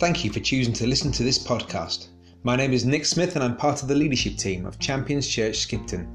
Thank 0.00 0.24
you 0.24 0.32
for 0.32 0.40
choosing 0.40 0.72
to 0.72 0.86
listen 0.86 1.12
to 1.12 1.22
this 1.22 1.38
podcast. 1.38 2.08
My 2.42 2.56
name 2.56 2.72
is 2.72 2.86
Nick 2.86 3.04
Smith 3.04 3.34
and 3.34 3.44
I'm 3.44 3.54
part 3.54 3.82
of 3.82 3.88
the 3.88 3.94
leadership 3.94 4.38
team 4.38 4.64
of 4.64 4.78
Champions 4.78 5.28
Church 5.28 5.58
Skipton. 5.58 6.08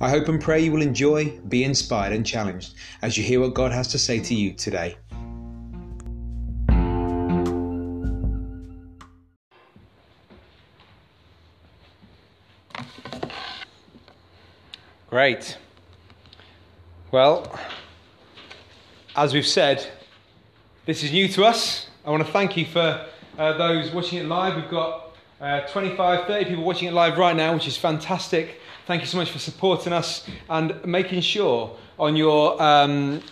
I 0.00 0.10
hope 0.10 0.26
and 0.26 0.40
pray 0.40 0.58
you 0.58 0.72
will 0.72 0.82
enjoy, 0.82 1.38
be 1.48 1.62
inspired, 1.62 2.12
and 2.12 2.26
challenged 2.26 2.74
as 3.02 3.16
you 3.16 3.22
hear 3.22 3.38
what 3.38 3.54
God 3.54 3.70
has 3.70 3.86
to 3.92 4.00
say 4.00 4.18
to 4.18 4.34
you 4.34 4.52
today. 4.52 4.96
Great. 15.08 15.56
Well, 17.12 17.60
as 19.14 19.32
we've 19.32 19.46
said, 19.46 19.86
this 20.84 21.04
is 21.04 21.12
new 21.12 21.28
to 21.28 21.44
us. 21.44 21.86
I 22.06 22.10
want 22.10 22.26
to 22.26 22.30
thank 22.30 22.54
you 22.58 22.66
for 22.66 23.06
uh, 23.38 23.56
those 23.56 23.90
watching 23.90 24.18
it 24.18 24.26
live. 24.26 24.56
We've 24.56 24.68
got 24.68 25.16
uh, 25.40 25.62
25, 25.62 26.26
30 26.26 26.44
people 26.44 26.62
watching 26.62 26.88
it 26.88 26.92
live 26.92 27.16
right 27.16 27.34
now, 27.34 27.54
which 27.54 27.66
is 27.66 27.78
fantastic. 27.78 28.60
Thank 28.86 29.00
you 29.00 29.06
so 29.06 29.16
much 29.16 29.30
for 29.30 29.38
supporting 29.38 29.94
us 29.94 30.28
and 30.50 30.84
making 30.84 31.22
sure 31.22 31.74
on 31.98 32.14
your 32.14 32.60
um, 32.62 33.22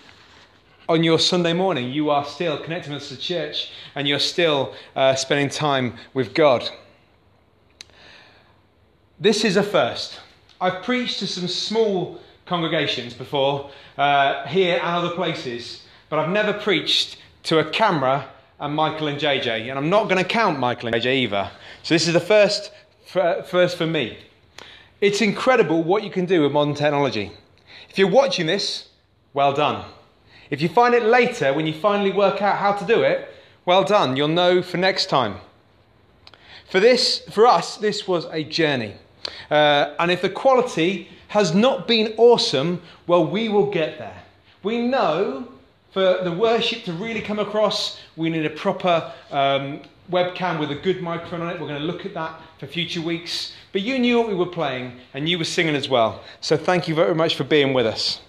on 0.89 1.05
your 1.05 1.19
Sunday 1.19 1.53
morning 1.53 1.93
you 1.93 2.09
are 2.09 2.25
still 2.25 2.57
connecting 2.63 2.95
us 2.95 3.11
to 3.11 3.17
church 3.19 3.73
and 3.95 4.09
you're 4.09 4.19
still 4.19 4.75
uh, 4.97 5.15
spending 5.17 5.51
time 5.51 5.99
with 6.15 6.33
God. 6.33 6.67
This 9.21 9.45
is 9.45 9.59
a 9.59 9.63
first. 9.63 10.19
I've 10.63 10.83
preached 10.83 11.19
to 11.19 11.27
some 11.27 11.47
small 11.47 12.23
congregations 12.47 13.13
before, 13.13 13.71
uh, 13.99 14.47
here 14.47 14.77
and 14.77 14.97
other 14.97 15.15
places, 15.15 15.83
but 16.09 16.19
I've 16.19 16.31
never 16.31 16.55
preached 16.55 17.19
to 17.45 17.59
a 17.59 17.71
camera 17.71 18.31
and 18.63 18.77
Michael 18.77 19.09
and 19.09 19.19
JJ, 19.19 19.69
and 19.69 19.77
I'm 19.77 19.91
not 19.91 20.05
going 20.05 20.23
to 20.23 20.29
count 20.29 20.61
Michael 20.61 20.87
and 20.87 20.97
JJ 20.97 21.15
either. 21.17 21.51
So 21.83 21.95
this 21.95 22.07
is 22.07 22.15
the 22.15 22.21
first, 22.21 22.71
first 23.05 23.77
for 23.77 23.87
me. 23.89 24.17
It's 25.01 25.21
incredible 25.21 25.83
what 25.83 26.05
you 26.05 26.11
can 26.11 26.27
do 26.27 26.43
with 26.43 26.53
modern 26.53 26.75
technology. 26.75 27.33
If 27.91 27.99
you're 27.99 28.09
watching 28.09 28.47
this, 28.47 28.89
well 29.35 29.53
done. 29.53 29.85
If 30.49 30.63
you 30.63 30.69
find 30.69 30.95
it 30.95 31.03
later 31.03 31.53
when 31.53 31.67
you 31.67 31.73
finally 31.73 32.13
work 32.13 32.41
out 32.41 32.59
how 32.59 32.73
to 32.75 32.85
do 32.85 33.03
it, 33.03 33.35
well 33.67 33.83
done. 33.83 34.17
You'll 34.17 34.29
know 34.29 34.63
for 34.63 34.77
next 34.77 35.07
time. 35.07 35.39
For 36.71 36.79
this, 36.79 37.19
for 37.33 37.49
us, 37.49 37.77
this 37.77 38.07
was 38.07 38.27
a 38.27 38.45
journey. 38.45 38.95
Uh, 39.51 39.95
and 39.99 40.13
if 40.13 40.23
the 40.23 40.31
quality 40.31 41.09
has 41.29 41.53
not 41.53 41.89
been 41.89 42.15
awesome, 42.17 42.81
well, 43.09 43.27
we 43.27 43.49
will 43.49 43.73
get 43.73 43.99
there. 43.99 44.23
We 44.63 44.87
know 44.87 45.49
for 45.93 46.21
the 46.25 46.33
worship 46.33 46.85
to 46.85 46.93
really 46.93 47.21
come 47.21 47.39
across, 47.39 48.01
we 48.17 48.31
need 48.31 48.47
a 48.47 48.51
proper 48.51 49.13
um, 49.31 49.81
webcam 50.11 50.59
with 50.59 50.71
a 50.71 50.75
good 50.75 51.03
microphone 51.03 51.43
on 51.43 51.51
it. 51.51 51.61
We're 51.61 51.69
going 51.69 51.81
to 51.81 51.87
look 51.87 52.07
at 52.07 52.15
that 52.15 52.41
for 52.59 52.67
future 52.67 53.03
weeks. 53.03 53.53
But 53.73 53.83
you 53.83 53.99
knew 53.99 54.19
what 54.19 54.29
we 54.29 54.35
were 54.35 54.47
playing 54.47 54.99
and 55.13 55.29
you 55.29 55.39
were 55.39 55.45
singing 55.45 55.75
as 55.75 55.89
well. 55.89 56.23
So 56.41 56.57
thank 56.57 56.89
you 56.89 56.95
very 56.95 57.15
much 57.15 57.37
for 57.37 57.45
being 57.45 57.75
with 57.75 57.87
us. 57.87 58.21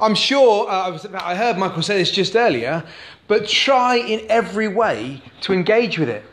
I'm 0.00 0.14
sure, 0.14 0.70
uh, 0.70 0.98
I 1.14 1.34
heard 1.34 1.58
Michael 1.58 1.82
say 1.82 1.98
this 1.98 2.12
just 2.12 2.36
earlier, 2.36 2.84
but 3.26 3.48
try 3.48 3.96
in 3.96 4.24
every 4.28 4.68
way 4.68 5.20
to 5.42 5.52
engage 5.52 5.98
with 5.98 6.08
it. 6.08 6.24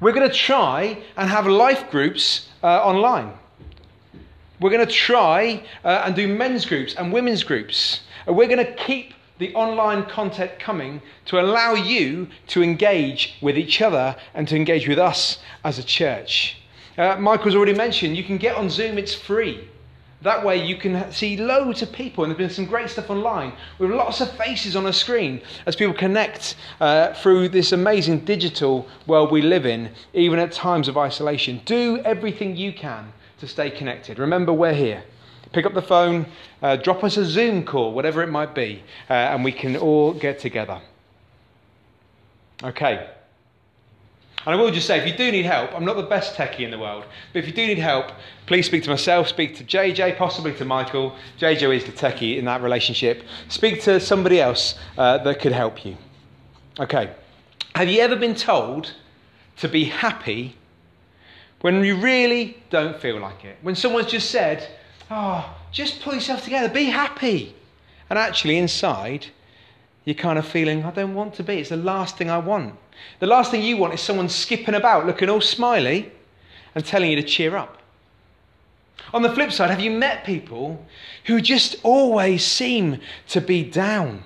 We're 0.00 0.12
going 0.12 0.28
to 0.28 0.34
try 0.34 1.02
and 1.16 1.30
have 1.30 1.46
life 1.46 1.90
groups 1.90 2.48
uh, 2.62 2.66
online. 2.66 3.32
We're 4.62 4.70
going 4.70 4.86
to 4.86 4.92
try 4.92 5.64
uh, 5.82 6.04
and 6.04 6.14
do 6.14 6.28
men's 6.28 6.64
groups 6.64 6.94
and 6.94 7.12
women's 7.12 7.42
groups. 7.42 8.02
And 8.28 8.36
we're 8.36 8.46
going 8.46 8.64
to 8.64 8.72
keep 8.74 9.12
the 9.38 9.52
online 9.54 10.04
content 10.04 10.52
coming 10.60 11.02
to 11.24 11.40
allow 11.40 11.74
you 11.74 12.28
to 12.46 12.62
engage 12.62 13.38
with 13.42 13.58
each 13.58 13.82
other 13.82 14.14
and 14.34 14.46
to 14.46 14.54
engage 14.54 14.86
with 14.86 15.00
us 15.00 15.40
as 15.64 15.80
a 15.80 15.82
church. 15.82 16.58
Uh, 16.96 17.16
Michael's 17.16 17.56
already 17.56 17.74
mentioned 17.74 18.16
you 18.16 18.22
can 18.22 18.38
get 18.38 18.54
on 18.54 18.70
Zoom, 18.70 18.98
it's 18.98 19.14
free. 19.14 19.68
That 20.20 20.44
way 20.44 20.64
you 20.64 20.76
can 20.76 21.10
see 21.10 21.36
loads 21.36 21.82
of 21.82 21.90
people, 21.90 22.22
and 22.22 22.30
there's 22.30 22.38
been 22.38 22.54
some 22.54 22.66
great 22.66 22.88
stuff 22.88 23.10
online 23.10 23.54
with 23.80 23.90
lots 23.90 24.20
of 24.20 24.30
faces 24.36 24.76
on 24.76 24.86
a 24.86 24.92
screen 24.92 25.42
as 25.66 25.74
people 25.74 25.94
connect 25.94 26.54
uh, 26.80 27.14
through 27.14 27.48
this 27.48 27.72
amazing 27.72 28.20
digital 28.20 28.86
world 29.08 29.32
we 29.32 29.42
live 29.42 29.66
in, 29.66 29.90
even 30.12 30.38
at 30.38 30.52
times 30.52 30.86
of 30.86 30.96
isolation. 30.96 31.60
Do 31.64 32.00
everything 32.04 32.54
you 32.54 32.72
can 32.72 33.12
to 33.42 33.48
stay 33.48 33.72
connected. 33.72 34.20
Remember, 34.20 34.52
we're 34.52 34.72
here. 34.72 35.02
Pick 35.50 35.66
up 35.66 35.74
the 35.74 35.82
phone, 35.82 36.26
uh, 36.62 36.76
drop 36.76 37.02
us 37.02 37.16
a 37.16 37.24
Zoom 37.24 37.64
call, 37.64 37.92
whatever 37.92 38.22
it 38.22 38.28
might 38.28 38.54
be, 38.54 38.84
uh, 39.10 39.14
and 39.14 39.42
we 39.42 39.50
can 39.50 39.76
all 39.76 40.12
get 40.12 40.38
together. 40.38 40.80
Okay. 42.62 43.10
And 44.46 44.54
I 44.54 44.54
will 44.54 44.70
just 44.70 44.86
say, 44.86 44.98
if 44.98 45.08
you 45.08 45.16
do 45.16 45.32
need 45.32 45.44
help, 45.44 45.74
I'm 45.74 45.84
not 45.84 45.96
the 45.96 46.04
best 46.04 46.36
techie 46.36 46.60
in 46.60 46.70
the 46.70 46.78
world, 46.78 47.04
but 47.32 47.40
if 47.40 47.48
you 47.48 47.52
do 47.52 47.66
need 47.66 47.78
help, 47.78 48.12
please 48.46 48.64
speak 48.64 48.84
to 48.84 48.90
myself, 48.90 49.26
speak 49.26 49.56
to 49.56 49.64
JJ, 49.64 50.16
possibly 50.16 50.54
to 50.54 50.64
Michael. 50.64 51.16
JJ 51.40 51.76
is 51.78 51.84
the 51.84 51.90
techie 51.90 52.38
in 52.38 52.44
that 52.44 52.62
relationship. 52.62 53.24
Speak 53.48 53.82
to 53.82 53.98
somebody 53.98 54.40
else 54.40 54.76
uh, 54.96 55.18
that 55.18 55.40
could 55.40 55.52
help 55.52 55.84
you. 55.84 55.96
Okay. 56.78 57.12
Have 57.74 57.88
you 57.88 58.02
ever 58.02 58.14
been 58.14 58.36
told 58.36 58.92
to 59.56 59.68
be 59.68 59.86
happy 59.86 60.54
when 61.62 61.82
you 61.84 61.96
really 61.96 62.62
don't 62.70 63.00
feel 63.00 63.18
like 63.18 63.44
it. 63.44 63.56
When 63.62 63.74
someone's 63.74 64.10
just 64.10 64.30
said, 64.30 64.68
oh, 65.10 65.56
just 65.70 66.02
pull 66.02 66.14
yourself 66.14 66.44
together, 66.44 66.68
be 66.68 66.84
happy. 66.84 67.54
And 68.10 68.18
actually, 68.18 68.58
inside, 68.58 69.26
you're 70.04 70.14
kind 70.14 70.38
of 70.38 70.46
feeling, 70.46 70.84
I 70.84 70.90
don't 70.90 71.14
want 71.14 71.34
to 71.34 71.42
be. 71.42 71.58
It's 71.58 71.70
the 71.70 71.76
last 71.76 72.18
thing 72.18 72.30
I 72.30 72.38
want. 72.38 72.74
The 73.20 73.26
last 73.26 73.50
thing 73.50 73.62
you 73.62 73.76
want 73.76 73.94
is 73.94 74.00
someone 74.00 74.28
skipping 74.28 74.74
about, 74.74 75.06
looking 75.06 75.30
all 75.30 75.40
smiley, 75.40 76.12
and 76.74 76.84
telling 76.84 77.10
you 77.10 77.16
to 77.16 77.22
cheer 77.22 77.56
up. 77.56 77.78
On 79.14 79.22
the 79.22 79.32
flip 79.32 79.52
side, 79.52 79.70
have 79.70 79.80
you 79.80 79.90
met 79.90 80.24
people 80.24 80.84
who 81.24 81.40
just 81.40 81.76
always 81.82 82.44
seem 82.44 83.00
to 83.28 83.40
be 83.40 83.62
down? 83.62 84.24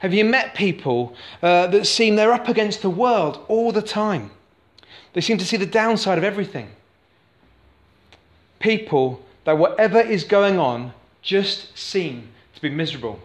Have 0.00 0.14
you 0.14 0.24
met 0.24 0.54
people 0.54 1.14
uh, 1.42 1.66
that 1.68 1.86
seem 1.86 2.16
they're 2.16 2.32
up 2.32 2.48
against 2.48 2.82
the 2.82 2.90
world 2.90 3.44
all 3.48 3.72
the 3.72 3.82
time? 3.82 4.30
They 5.12 5.20
seem 5.20 5.38
to 5.38 5.44
see 5.44 5.56
the 5.56 5.66
downside 5.66 6.18
of 6.18 6.24
everything. 6.24 6.70
People 8.58 9.22
that 9.44 9.58
whatever 9.58 10.00
is 10.00 10.24
going 10.24 10.58
on 10.58 10.92
just 11.20 11.76
seem 11.76 12.28
to 12.54 12.62
be 12.62 12.70
miserable. 12.70 13.20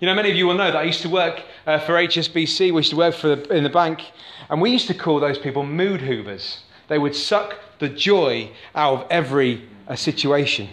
You 0.00 0.06
know, 0.06 0.14
many 0.14 0.30
of 0.30 0.36
you 0.36 0.46
will 0.46 0.54
know 0.54 0.70
that 0.70 0.76
I 0.76 0.82
used 0.82 1.02
to 1.02 1.08
work 1.08 1.42
uh, 1.66 1.78
for 1.80 1.94
HSBC, 1.94 2.72
we 2.72 2.76
used 2.76 2.90
to 2.90 2.96
work 2.96 3.14
for 3.14 3.36
the, 3.36 3.54
in 3.54 3.64
the 3.64 3.70
bank, 3.70 4.00
and 4.48 4.60
we 4.60 4.70
used 4.70 4.86
to 4.88 4.94
call 4.94 5.20
those 5.20 5.38
people 5.38 5.64
mood 5.64 6.00
hoovers. 6.00 6.60
They 6.88 6.98
would 6.98 7.14
suck 7.14 7.58
the 7.78 7.88
joy 7.88 8.50
out 8.74 8.94
of 8.94 9.06
every 9.10 9.68
uh, 9.88 9.96
situation. 9.96 10.68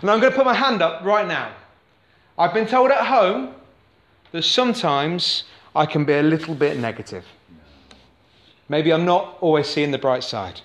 And 0.00 0.10
I'm 0.10 0.20
going 0.20 0.32
to 0.32 0.36
put 0.36 0.44
my 0.44 0.54
hand 0.54 0.82
up 0.82 1.04
right 1.04 1.26
now. 1.26 1.52
I've 2.36 2.54
been 2.54 2.66
told 2.66 2.90
at 2.90 3.06
home 3.06 3.54
that 4.32 4.42
sometimes 4.42 5.44
I 5.74 5.86
can 5.86 6.04
be 6.04 6.14
a 6.14 6.22
little 6.22 6.54
bit 6.54 6.78
negative. 6.78 7.24
Maybe 8.68 8.92
I'm 8.92 9.04
not 9.04 9.38
always 9.40 9.66
seeing 9.66 9.90
the 9.90 9.98
bright 9.98 10.24
side. 10.24 10.60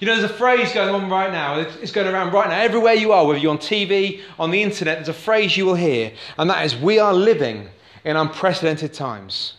You 0.00 0.06
know, 0.06 0.16
there's 0.16 0.30
a 0.30 0.34
phrase 0.34 0.72
going 0.72 0.94
on 0.94 1.10
right 1.10 1.30
now. 1.30 1.58
It's 1.58 1.92
going 1.92 2.12
around 2.12 2.32
right 2.32 2.48
now. 2.48 2.60
Everywhere 2.60 2.94
you 2.94 3.12
are, 3.12 3.26
whether 3.26 3.38
you're 3.38 3.50
on 3.50 3.58
TV, 3.58 4.20
on 4.38 4.50
the 4.50 4.62
internet, 4.62 4.98
there's 4.98 5.08
a 5.08 5.12
phrase 5.12 5.56
you 5.56 5.66
will 5.66 5.74
hear, 5.74 6.12
and 6.38 6.48
that 6.48 6.64
is, 6.64 6.76
We 6.76 6.98
are 6.98 7.12
living 7.12 7.68
in 8.04 8.16
unprecedented 8.16 8.94
times. 8.94 9.54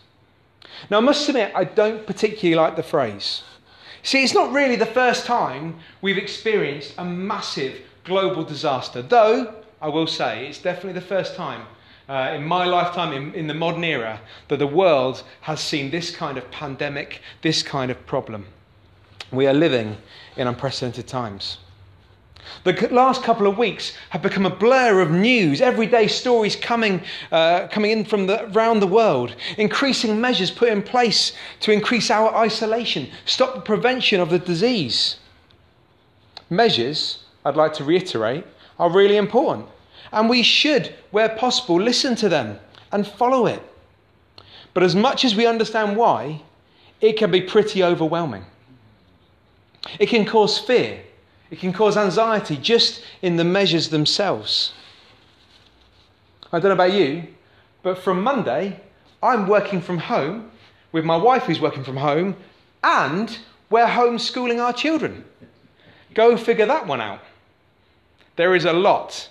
Now, 0.90 0.98
I 0.98 1.00
must 1.00 1.28
admit, 1.28 1.52
I 1.54 1.64
don't 1.64 2.06
particularly 2.06 2.56
like 2.56 2.76
the 2.76 2.82
phrase. 2.82 3.42
See, 4.02 4.22
it's 4.22 4.34
not 4.34 4.52
really 4.52 4.76
the 4.76 4.86
first 4.86 5.24
time 5.24 5.78
we've 6.02 6.18
experienced 6.18 6.94
a 6.98 7.04
massive 7.04 7.80
global 8.04 8.44
disaster, 8.44 9.00
though 9.00 9.54
I 9.80 9.88
will 9.88 10.06
say 10.06 10.46
it's 10.46 10.58
definitely 10.58 10.92
the 10.92 11.06
first 11.06 11.36
time 11.36 11.66
uh, 12.08 12.32
in 12.34 12.44
my 12.44 12.64
lifetime, 12.64 13.12
in, 13.12 13.34
in 13.34 13.46
the 13.46 13.54
modern 13.54 13.84
era, 13.84 14.20
that 14.48 14.58
the 14.58 14.66
world 14.66 15.22
has 15.40 15.60
seen 15.60 15.90
this 15.90 16.14
kind 16.14 16.36
of 16.36 16.50
pandemic, 16.50 17.20
this 17.42 17.62
kind 17.62 17.90
of 17.90 18.06
problem. 18.06 18.46
We 19.32 19.46
are 19.46 19.54
living 19.54 19.96
in 20.36 20.46
unprecedented 20.46 21.06
times. 21.06 21.58
The 22.64 22.88
last 22.90 23.22
couple 23.22 23.46
of 23.46 23.56
weeks 23.56 23.96
have 24.10 24.22
become 24.22 24.44
a 24.44 24.54
blur 24.54 25.00
of 25.00 25.10
news, 25.10 25.60
everyday 25.60 26.08
stories 26.08 26.56
coming, 26.56 27.02
uh, 27.32 27.68
coming 27.68 27.90
in 27.90 28.04
from 28.04 28.26
the, 28.26 28.50
around 28.52 28.80
the 28.80 28.86
world, 28.86 29.34
increasing 29.56 30.20
measures 30.20 30.50
put 30.50 30.68
in 30.68 30.82
place 30.82 31.32
to 31.60 31.72
increase 31.72 32.10
our 32.10 32.34
isolation, 32.34 33.08
stop 33.24 33.54
the 33.54 33.60
prevention 33.60 34.20
of 34.20 34.30
the 34.30 34.38
disease. 34.38 35.16
Measures, 36.50 37.24
I'd 37.44 37.56
like 37.56 37.72
to 37.74 37.84
reiterate, 37.84 38.44
are 38.78 38.90
really 38.90 39.16
important. 39.16 39.66
And 40.14 40.30
we 40.30 40.44
should, 40.44 40.94
where 41.10 41.28
possible, 41.28 41.80
listen 41.80 42.14
to 42.16 42.28
them 42.28 42.60
and 42.92 43.04
follow 43.06 43.46
it. 43.46 43.60
But 44.72 44.84
as 44.84 44.94
much 44.94 45.24
as 45.24 45.34
we 45.34 45.44
understand 45.44 45.96
why, 45.96 46.40
it 47.00 47.14
can 47.18 47.32
be 47.32 47.40
pretty 47.40 47.82
overwhelming. 47.82 48.44
It 49.98 50.06
can 50.06 50.24
cause 50.24 50.56
fear, 50.56 51.02
it 51.50 51.58
can 51.58 51.72
cause 51.72 51.96
anxiety 51.96 52.56
just 52.56 53.02
in 53.22 53.36
the 53.36 53.44
measures 53.44 53.88
themselves. 53.88 54.72
I 56.52 56.60
don't 56.60 56.68
know 56.68 56.84
about 56.84 56.92
you, 56.92 57.26
but 57.82 57.98
from 57.98 58.22
Monday, 58.22 58.80
I'm 59.20 59.48
working 59.48 59.80
from 59.80 59.98
home 59.98 60.50
with 60.92 61.04
my 61.04 61.16
wife 61.16 61.42
who's 61.42 61.60
working 61.60 61.82
from 61.82 61.96
home, 61.96 62.36
and 62.84 63.36
we're 63.68 63.86
homeschooling 63.86 64.62
our 64.62 64.72
children. 64.72 65.24
Go 66.14 66.36
figure 66.36 66.66
that 66.66 66.86
one 66.86 67.00
out. 67.00 67.20
There 68.36 68.54
is 68.54 68.64
a 68.64 68.72
lot 68.72 69.28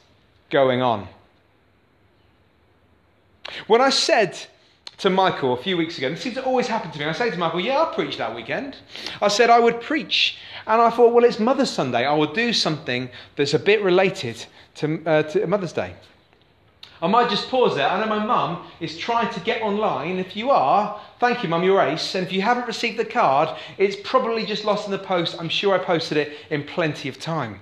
going 0.54 0.82
on. 0.82 1.10
When 3.68 3.82
I 3.82 3.90
said 3.90 4.38
to 5.00 5.10
Michael 5.10 5.54
a 5.54 5.58
few 5.58 5.76
weeks 5.76 5.98
ago, 5.98 6.08
and 6.08 6.16
this 6.16 6.24
seems 6.24 6.36
to 6.36 6.46
always 6.46 6.68
happen 6.68 6.92
to 6.92 7.00
me, 7.00 7.06
I 7.06 7.12
say 7.12 7.30
to 7.30 7.38
Michael, 7.38 7.60
Yeah, 7.60 7.80
I'll 7.80 7.94
preach 7.94 8.18
that 8.18 8.34
weekend. 8.34 8.78
I 9.22 9.28
said 9.28 9.50
I 9.50 9.60
would 9.60 9.82
preach. 9.82 10.38
And 10.68 10.82
I 10.82 10.90
thought, 10.92 11.14
Well, 11.14 11.26
it's 11.26 11.40
Mother's 11.40 11.72
Sunday. 11.72 12.06
I 12.06 12.14
will 12.14 12.32
do 12.32 12.54
something 12.54 13.10
that's 13.36 13.54
a 13.54 13.60
bit 13.60 13.82
related 13.82 14.46
to, 14.76 15.04
uh, 15.06 15.24
to 15.24 15.46
Mother's 15.48 15.74
Day. 15.74 15.96
I 17.02 17.08
might 17.08 17.30
just 17.30 17.50
pause 17.50 17.76
there. 17.76 17.90
I 17.90 18.00
know 18.00 18.08
my 18.08 18.26
mum 18.26 18.66
is 18.80 18.98
trying 18.98 19.34
to 19.34 19.40
get 19.42 19.62
online. 19.62 20.20
If 20.20 20.38
you 20.38 20.52
are, 20.52 21.02
thank 21.20 21.44
you, 21.44 21.50
mum, 21.50 21.64
you're 21.64 21.82
ace. 21.82 22.16
And 22.16 22.26
if 22.26 22.32
you 22.32 22.42
haven't 22.42 22.66
received 22.66 22.98
the 22.98 23.04
card, 23.04 23.50
it's 23.78 23.98
probably 24.06 24.46
just 24.46 24.64
lost 24.64 24.86
in 24.86 24.92
the 24.92 25.00
post. 25.00 25.36
I'm 25.38 25.50
sure 25.50 25.76
I 25.76 25.84
posted 25.84 26.18
it 26.18 26.38
in 26.50 26.64
plenty 26.64 27.10
of 27.10 27.20
time. 27.20 27.60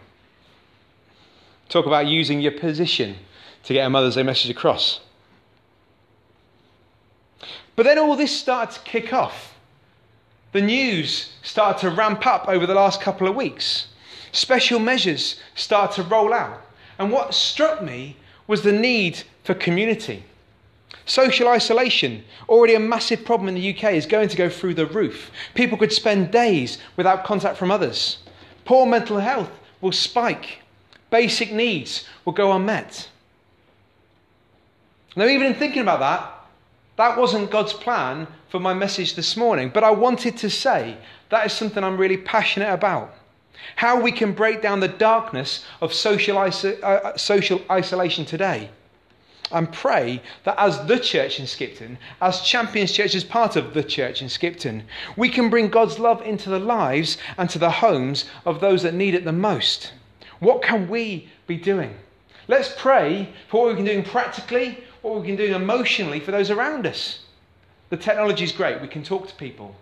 Talk 1.72 1.86
about 1.86 2.06
using 2.06 2.42
your 2.42 2.52
position 2.52 3.16
to 3.64 3.72
get 3.72 3.88
a 3.88 3.90
Mother's 3.90 4.16
Day 4.16 4.24
message 4.24 4.52
across. 4.52 5.00
But 7.78 7.84
then 7.84 7.98
all 7.98 8.18
this 8.18 8.38
started 8.38 8.76
to 8.76 8.82
kick 8.82 9.14
off. 9.14 9.58
The 10.52 10.60
news 10.60 11.32
started 11.44 11.80
to 11.80 11.90
ramp 11.90 12.28
up 12.28 12.50
over 12.50 12.68
the 12.68 12.76
last 12.76 13.00
couple 13.00 13.26
of 13.26 13.38
weeks. 13.38 13.88
Special 14.34 14.82
measures 14.82 15.40
started 15.56 15.96
to 15.96 16.04
roll 16.10 16.34
out. 16.34 16.62
And 17.00 17.10
what 17.10 17.34
struck 17.34 17.82
me 17.82 18.18
was 18.48 18.64
the 18.64 18.74
need 18.74 19.24
for 19.46 19.54
community. 19.54 20.26
Social 21.06 21.48
isolation, 21.48 22.26
already 22.50 22.74
a 22.74 22.82
massive 22.82 23.24
problem 23.24 23.48
in 23.48 23.56
the 23.56 23.74
UK, 23.74 23.94
is 23.94 24.06
going 24.06 24.28
to 24.28 24.36
go 24.36 24.50
through 24.50 24.74
the 24.74 24.88
roof. 24.88 25.32
People 25.54 25.78
could 25.78 25.94
spend 25.94 26.32
days 26.32 26.80
without 26.98 27.24
contact 27.24 27.58
from 27.58 27.72
others. 27.72 28.18
Poor 28.66 28.86
mental 28.86 29.20
health 29.20 29.52
will 29.80 29.94
spike. 29.94 30.58
Basic 31.12 31.52
needs 31.52 32.08
will 32.26 32.34
go 32.34 32.52
unmet. 32.54 33.10
Now, 35.16 35.26
even 35.26 35.48
in 35.48 35.56
thinking 35.56 35.82
about 35.82 36.00
that, 36.00 36.34
that 36.96 37.18
wasn't 37.18 37.52
God's 37.52 37.74
plan 37.74 38.28
for 38.50 38.60
my 38.60 38.74
message 38.74 39.16
this 39.16 39.36
morning, 39.36 39.70
but 39.74 39.84
I 39.84 39.92
wanted 39.92 40.38
to 40.38 40.50
say 40.50 40.98
that 41.30 41.46
is 41.46 41.54
something 41.54 41.84
I'm 41.84 41.98
really 41.98 42.18
passionate 42.18 42.74
about. 42.74 43.14
How 43.76 44.00
we 44.00 44.12
can 44.12 44.32
break 44.32 44.62
down 44.62 44.80
the 44.80 44.88
darkness 44.88 45.66
of 45.82 45.94
social, 45.94 46.38
iso- 46.38 46.82
uh, 46.82 46.86
uh, 46.86 47.18
social 47.18 47.62
isolation 47.70 48.26
today. 48.26 48.70
And 49.52 49.72
pray 49.72 50.22
that 50.46 50.58
as 50.58 50.86
the 50.86 50.98
church 50.98 51.40
in 51.40 51.46
Skipton, 51.46 51.98
as 52.22 52.42
Champions 52.42 52.94
Church, 52.94 53.16
as 53.16 53.26
part 53.26 53.58
of 53.58 53.74
the 53.74 53.84
church 53.84 54.22
in 54.22 54.30
Skipton, 54.30 54.84
we 55.18 55.28
can 55.28 55.50
bring 55.50 55.68
God's 55.68 56.00
love 56.00 56.22
into 56.22 56.50
the 56.50 56.60
lives 56.60 57.18
and 57.38 57.50
to 57.50 57.60
the 57.60 57.70
homes 57.70 58.26
of 58.46 58.62
those 58.62 58.84
that 58.84 58.94
need 58.94 59.14
it 59.14 59.26
the 59.26 59.34
most. 59.34 59.92
What 60.42 60.64
can 60.64 60.90
we 60.90 61.30
be 61.46 61.56
doing? 61.56 61.94
Let's 62.48 62.74
pray 62.76 63.30
for 63.48 63.62
what 63.62 63.70
we 63.70 63.76
can 63.76 63.86
do 63.86 64.02
practically, 64.10 64.84
what 65.04 65.22
we 65.22 65.28
can 65.28 65.36
do 65.36 65.56
emotionally 65.56 66.20
for 66.20 66.32
those 66.32 66.50
around 66.50 66.88
us. 66.88 67.20
The 67.90 67.98
technology 67.98 68.44
is 68.44 68.52
great, 68.52 68.82
we 68.82 68.88
can 68.88 69.04
talk 69.04 69.28
to 69.28 69.36
people. 69.36 69.76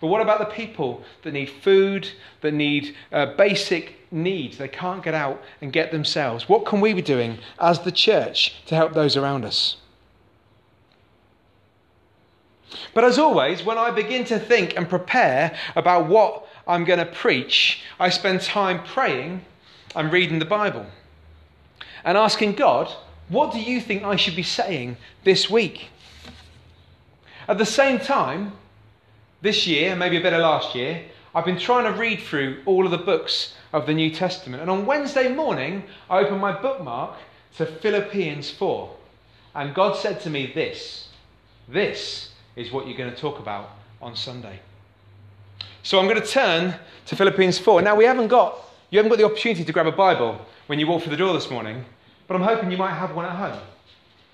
But 0.00 0.06
what 0.06 0.22
about 0.22 0.38
the 0.38 0.54
people 0.54 1.02
that 1.22 1.32
need 1.32 1.50
food, 1.50 2.08
that 2.42 2.52
need 2.52 2.94
uh, 3.10 3.34
basic 3.34 3.96
needs 4.12 4.56
they 4.56 4.68
can't 4.68 5.02
get 5.02 5.14
out 5.14 5.42
and 5.60 5.72
get 5.72 5.90
themselves? 5.90 6.48
What 6.48 6.64
can 6.64 6.80
we 6.80 6.92
be 6.92 7.02
doing 7.02 7.38
as 7.58 7.80
the 7.80 7.92
church 7.92 8.64
to 8.66 8.76
help 8.76 8.92
those 8.92 9.16
around 9.16 9.44
us? 9.44 9.78
But 12.92 13.02
as 13.02 13.18
always, 13.18 13.64
when 13.64 13.78
I 13.78 13.90
begin 13.90 14.24
to 14.26 14.38
think 14.38 14.76
and 14.76 14.88
prepare 14.88 15.56
about 15.74 16.08
what 16.08 16.46
I'm 16.68 16.84
going 16.84 17.00
to 17.00 17.06
preach, 17.06 17.82
I 17.98 18.10
spend 18.10 18.42
time 18.42 18.84
praying 18.84 19.44
and 19.94 20.12
reading 20.12 20.38
the 20.38 20.44
Bible 20.44 20.86
and 22.04 22.18
asking 22.18 22.54
God, 22.54 22.92
what 23.28 23.52
do 23.52 23.60
you 23.60 23.80
think 23.80 24.02
I 24.02 24.16
should 24.16 24.36
be 24.36 24.42
saying 24.42 24.96
this 25.24 25.48
week? 25.48 25.88
At 27.48 27.58
the 27.58 27.66
same 27.66 27.98
time, 27.98 28.52
this 29.40 29.66
year, 29.66 29.90
and 29.90 29.98
maybe 29.98 30.16
a 30.16 30.22
bit 30.22 30.32
of 30.32 30.40
last 30.40 30.74
year, 30.74 31.02
I've 31.34 31.44
been 31.44 31.58
trying 31.58 31.92
to 31.92 31.98
read 31.98 32.20
through 32.20 32.62
all 32.64 32.84
of 32.84 32.90
the 32.90 32.98
books 32.98 33.54
of 33.72 33.86
the 33.86 33.92
New 33.92 34.10
Testament. 34.10 34.62
And 34.62 34.70
on 34.70 34.86
Wednesday 34.86 35.28
morning, 35.34 35.84
I 36.08 36.20
opened 36.20 36.40
my 36.40 36.52
bookmark 36.52 37.16
to 37.56 37.66
Philippians 37.66 38.50
4. 38.52 38.90
And 39.54 39.74
God 39.74 39.96
said 39.96 40.20
to 40.22 40.30
me, 40.30 40.52
This, 40.54 41.08
this 41.68 42.30
is 42.56 42.72
what 42.72 42.86
you're 42.86 42.96
going 42.96 43.10
to 43.12 43.16
talk 43.16 43.38
about 43.38 43.70
on 44.00 44.16
Sunday. 44.16 44.60
So 45.82 45.98
I'm 45.98 46.06
going 46.06 46.20
to 46.20 46.26
turn 46.26 46.74
to 47.06 47.16
Philippians 47.16 47.58
4. 47.58 47.82
Now, 47.82 47.96
we 47.96 48.04
haven't 48.04 48.28
got, 48.28 48.58
you 48.94 48.98
haven't 48.98 49.10
got 49.10 49.18
the 49.18 49.24
opportunity 49.24 49.64
to 49.64 49.72
grab 49.72 49.88
a 49.88 49.90
Bible 49.90 50.40
when 50.68 50.78
you 50.78 50.86
walk 50.86 51.02
through 51.02 51.10
the 51.10 51.16
door 51.16 51.34
this 51.34 51.50
morning. 51.50 51.84
But 52.28 52.36
I'm 52.36 52.42
hoping 52.42 52.70
you 52.70 52.76
might 52.76 52.94
have 52.94 53.12
one 53.12 53.24
at 53.24 53.32
home. 53.32 53.60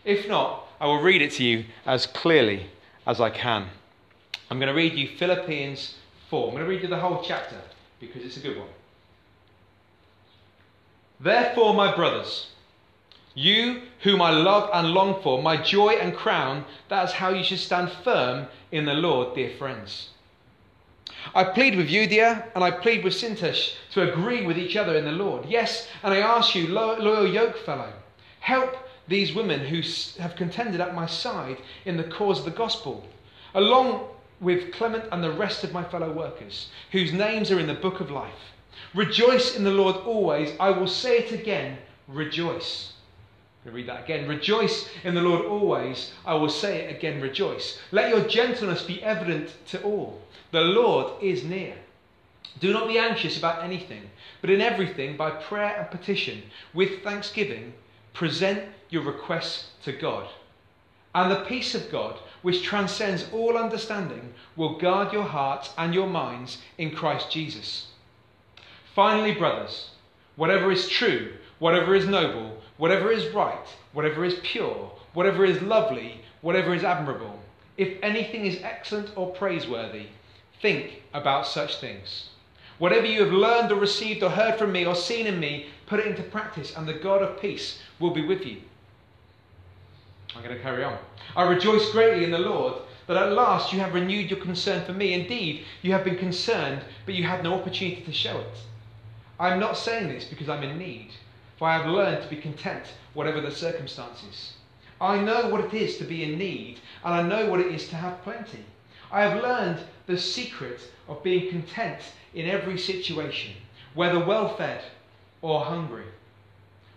If 0.04 0.28
not, 0.28 0.66
I 0.78 0.84
will 0.84 1.00
read 1.00 1.22
it 1.22 1.32
to 1.32 1.44
you 1.44 1.64
as 1.86 2.06
clearly 2.06 2.66
as 3.06 3.22
I 3.22 3.30
can. 3.30 3.68
I'm 4.50 4.58
going 4.58 4.68
to 4.68 4.74
read 4.74 4.92
you 4.92 5.16
Philippians 5.16 5.94
4. 6.28 6.48
I'm 6.48 6.54
going 6.56 6.64
to 6.64 6.68
read 6.68 6.82
you 6.82 6.88
the 6.88 6.98
whole 6.98 7.22
chapter 7.22 7.56
because 8.00 8.22
it's 8.22 8.36
a 8.36 8.40
good 8.40 8.58
one. 8.58 8.68
Therefore, 11.20 11.72
my 11.72 11.96
brothers, 11.96 12.48
you 13.32 13.80
whom 14.02 14.20
I 14.20 14.30
love 14.30 14.68
and 14.74 14.88
long 14.88 15.22
for, 15.22 15.42
my 15.42 15.56
joy 15.56 15.92
and 15.92 16.14
crown, 16.14 16.66
that 16.90 17.08
is 17.08 17.12
how 17.12 17.30
you 17.30 17.44
should 17.44 17.60
stand 17.60 17.90
firm 18.04 18.46
in 18.72 18.84
the 18.84 18.92
Lord, 18.92 19.34
dear 19.34 19.56
friends. 19.56 20.10
I 21.34 21.44
plead 21.44 21.76
with 21.76 21.88
Euodia 21.88 22.44
and 22.54 22.64
I 22.64 22.70
plead 22.70 23.04
with 23.04 23.14
Syntyche 23.14 23.74
to 23.92 24.10
agree 24.10 24.44
with 24.46 24.58
each 24.58 24.76
other 24.76 24.96
in 24.96 25.04
the 25.04 25.12
Lord. 25.12 25.46
Yes, 25.46 25.88
and 26.02 26.12
I 26.12 26.18
ask 26.18 26.54
you, 26.54 26.68
loyal 26.68 27.26
yoke 27.26 27.58
fellow, 27.58 27.92
help 28.40 28.76
these 29.08 29.34
women 29.34 29.60
who 29.60 29.82
have 30.20 30.36
contended 30.36 30.80
at 30.80 30.94
my 30.94 31.06
side 31.06 31.58
in 31.84 31.96
the 31.96 32.04
cause 32.04 32.38
of 32.38 32.44
the 32.44 32.50
gospel, 32.50 33.06
along 33.54 34.08
with 34.40 34.72
Clement 34.72 35.04
and 35.12 35.22
the 35.22 35.32
rest 35.32 35.64
of 35.64 35.72
my 35.72 35.84
fellow 35.84 36.12
workers, 36.12 36.68
whose 36.92 37.12
names 37.12 37.50
are 37.50 37.58
in 37.58 37.66
the 37.66 37.74
book 37.74 38.00
of 38.00 38.10
life. 38.10 38.52
Rejoice 38.94 39.56
in 39.56 39.64
the 39.64 39.70
Lord 39.70 39.96
always. 39.96 40.52
I 40.58 40.70
will 40.70 40.86
say 40.86 41.18
it 41.18 41.32
again, 41.32 41.78
rejoice. 42.08 42.92
I'm 43.64 43.72
going 43.72 43.84
to 43.84 43.92
read 43.92 43.96
that 43.96 44.04
again. 44.04 44.28
Rejoice 44.28 44.88
in 45.04 45.14
the 45.14 45.20
Lord 45.20 45.44
always. 45.44 46.12
I 46.24 46.34
will 46.34 46.48
say 46.48 46.78
it 46.84 46.96
again, 46.96 47.20
rejoice. 47.20 47.78
Let 47.92 48.08
your 48.08 48.26
gentleness 48.26 48.82
be 48.82 49.02
evident 49.02 49.52
to 49.68 49.82
all. 49.82 50.22
The 50.52 50.62
Lord 50.62 51.22
is 51.22 51.44
near. 51.44 51.76
Do 52.58 52.72
not 52.72 52.88
be 52.88 52.98
anxious 52.98 53.38
about 53.38 53.62
anything, 53.62 54.10
but 54.40 54.50
in 54.50 54.60
everything, 54.60 55.16
by 55.16 55.30
prayer 55.30 55.76
and 55.78 55.90
petition, 55.90 56.42
with 56.74 57.02
thanksgiving, 57.04 57.72
present 58.14 58.64
your 58.88 59.02
requests 59.02 59.70
to 59.84 59.92
God. 59.92 60.28
And 61.14 61.30
the 61.30 61.44
peace 61.44 61.74
of 61.74 61.90
God, 61.90 62.18
which 62.42 62.62
transcends 62.62 63.26
all 63.32 63.56
understanding, 63.56 64.34
will 64.56 64.78
guard 64.78 65.12
your 65.12 65.24
hearts 65.24 65.72
and 65.78 65.94
your 65.94 66.08
minds 66.08 66.58
in 66.78 66.90
Christ 66.90 67.30
Jesus. 67.30 67.88
Finally, 68.94 69.34
brothers, 69.34 69.90
whatever 70.34 70.72
is 70.72 70.88
true, 70.88 71.32
whatever 71.60 71.94
is 71.94 72.06
noble, 72.06 72.60
whatever 72.76 73.12
is 73.12 73.32
right, 73.32 73.68
whatever 73.92 74.24
is 74.24 74.40
pure, 74.42 74.90
whatever 75.14 75.44
is 75.44 75.62
lovely, 75.62 76.20
whatever 76.40 76.74
is 76.74 76.82
admirable, 76.82 77.38
if 77.76 77.96
anything 78.02 78.46
is 78.46 78.60
excellent 78.62 79.10
or 79.16 79.32
praiseworthy, 79.32 80.06
Think 80.60 81.02
about 81.14 81.46
such 81.46 81.76
things. 81.76 82.28
Whatever 82.78 83.06
you 83.06 83.22
have 83.24 83.32
learned 83.32 83.72
or 83.72 83.76
received 83.76 84.22
or 84.22 84.30
heard 84.30 84.58
from 84.58 84.72
me 84.72 84.86
or 84.86 84.94
seen 84.94 85.26
in 85.26 85.38
me, 85.40 85.66
put 85.86 86.00
it 86.00 86.06
into 86.06 86.22
practice, 86.22 86.76
and 86.76 86.86
the 86.86 86.94
God 86.94 87.22
of 87.22 87.40
peace 87.40 87.80
will 87.98 88.10
be 88.10 88.24
with 88.24 88.46
you. 88.46 88.58
I'm 90.34 90.42
going 90.42 90.54
to 90.54 90.62
carry 90.62 90.84
on. 90.84 90.96
I 91.36 91.42
rejoice 91.42 91.90
greatly 91.90 92.24
in 92.24 92.30
the 92.30 92.38
Lord 92.38 92.74
that 93.06 93.16
at 93.16 93.32
last 93.32 93.72
you 93.72 93.80
have 93.80 93.94
renewed 93.94 94.30
your 94.30 94.40
concern 94.40 94.84
for 94.84 94.92
me. 94.92 95.12
Indeed, 95.12 95.64
you 95.82 95.92
have 95.92 96.04
been 96.04 96.16
concerned, 96.16 96.82
but 97.04 97.14
you 97.14 97.24
had 97.24 97.42
no 97.42 97.54
opportunity 97.54 98.02
to 98.02 98.12
show 98.12 98.38
it. 98.38 98.58
I 99.38 99.52
am 99.52 99.58
not 99.58 99.76
saying 99.76 100.08
this 100.08 100.24
because 100.24 100.48
I'm 100.48 100.62
in 100.62 100.78
need, 100.78 101.10
for 101.56 101.66
I 101.66 101.78
have 101.78 101.86
learned 101.86 102.22
to 102.22 102.28
be 102.28 102.36
content, 102.36 102.84
whatever 103.14 103.40
the 103.40 103.50
circumstances. 103.50 104.52
I 105.00 105.20
know 105.20 105.48
what 105.48 105.64
it 105.64 105.74
is 105.74 105.96
to 105.98 106.04
be 106.04 106.22
in 106.22 106.38
need, 106.38 106.78
and 107.04 107.14
I 107.14 107.22
know 107.22 107.50
what 107.50 107.60
it 107.60 107.74
is 107.74 107.88
to 107.88 107.96
have 107.96 108.22
plenty. 108.22 108.64
I 109.12 109.22
have 109.22 109.42
learned 109.42 109.80
the 110.06 110.18
secret 110.18 110.80
of 111.08 111.22
being 111.22 111.50
content 111.50 112.00
in 112.34 112.48
every 112.48 112.78
situation, 112.78 113.54
whether 113.94 114.24
well 114.24 114.56
fed 114.56 114.82
or 115.42 115.64
hungry, 115.64 116.04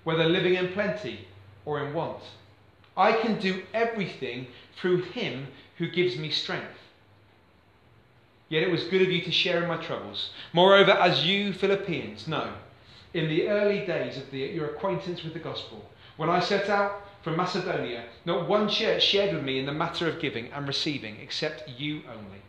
whether 0.04 0.26
living 0.26 0.56
in 0.56 0.70
plenty 0.74 1.28
or 1.66 1.86
in 1.86 1.94
want. 1.94 2.22
I 2.96 3.14
can 3.14 3.40
do 3.40 3.64
everything 3.74 4.48
through 4.76 5.04
him 5.04 5.48
who 5.78 5.90
gives 5.90 6.18
me 6.18 6.30
strength. 6.30 6.78
Yet 8.50 8.64
it 8.64 8.72
was 8.72 8.84
good 8.84 9.02
of 9.02 9.10
you 9.10 9.22
to 9.24 9.32
share 9.32 9.64
in 9.64 9.70
my 9.70 9.78
troubles. 9.78 10.30
Moreover, 10.52 10.92
as 10.92 11.26
you 11.26 11.54
Philippians 11.54 12.28
know, 12.28 12.54
in 13.14 13.28
the 13.28 13.48
early 13.48 13.86
days 13.86 14.18
of 14.18 14.30
the, 14.30 14.40
your 14.40 14.68
acquaintance 14.68 15.24
with 15.24 15.34
the 15.34 15.40
gospel, 15.40 15.90
when 16.18 16.30
I 16.30 16.40
set 16.40 16.70
out 16.70 17.02
from 17.24 17.38
Macedonia, 17.38 18.04
not 18.26 18.50
one 18.50 18.68
church 18.68 19.02
shared 19.02 19.34
with 19.34 19.46
me 19.46 19.58
in 19.58 19.66
the 19.66 19.74
matter 19.74 20.10
of 20.10 20.20
giving 20.20 20.52
and 20.52 20.68
receiving, 20.68 21.18
except 21.22 21.70
you 21.70 22.02
only. 22.10 22.42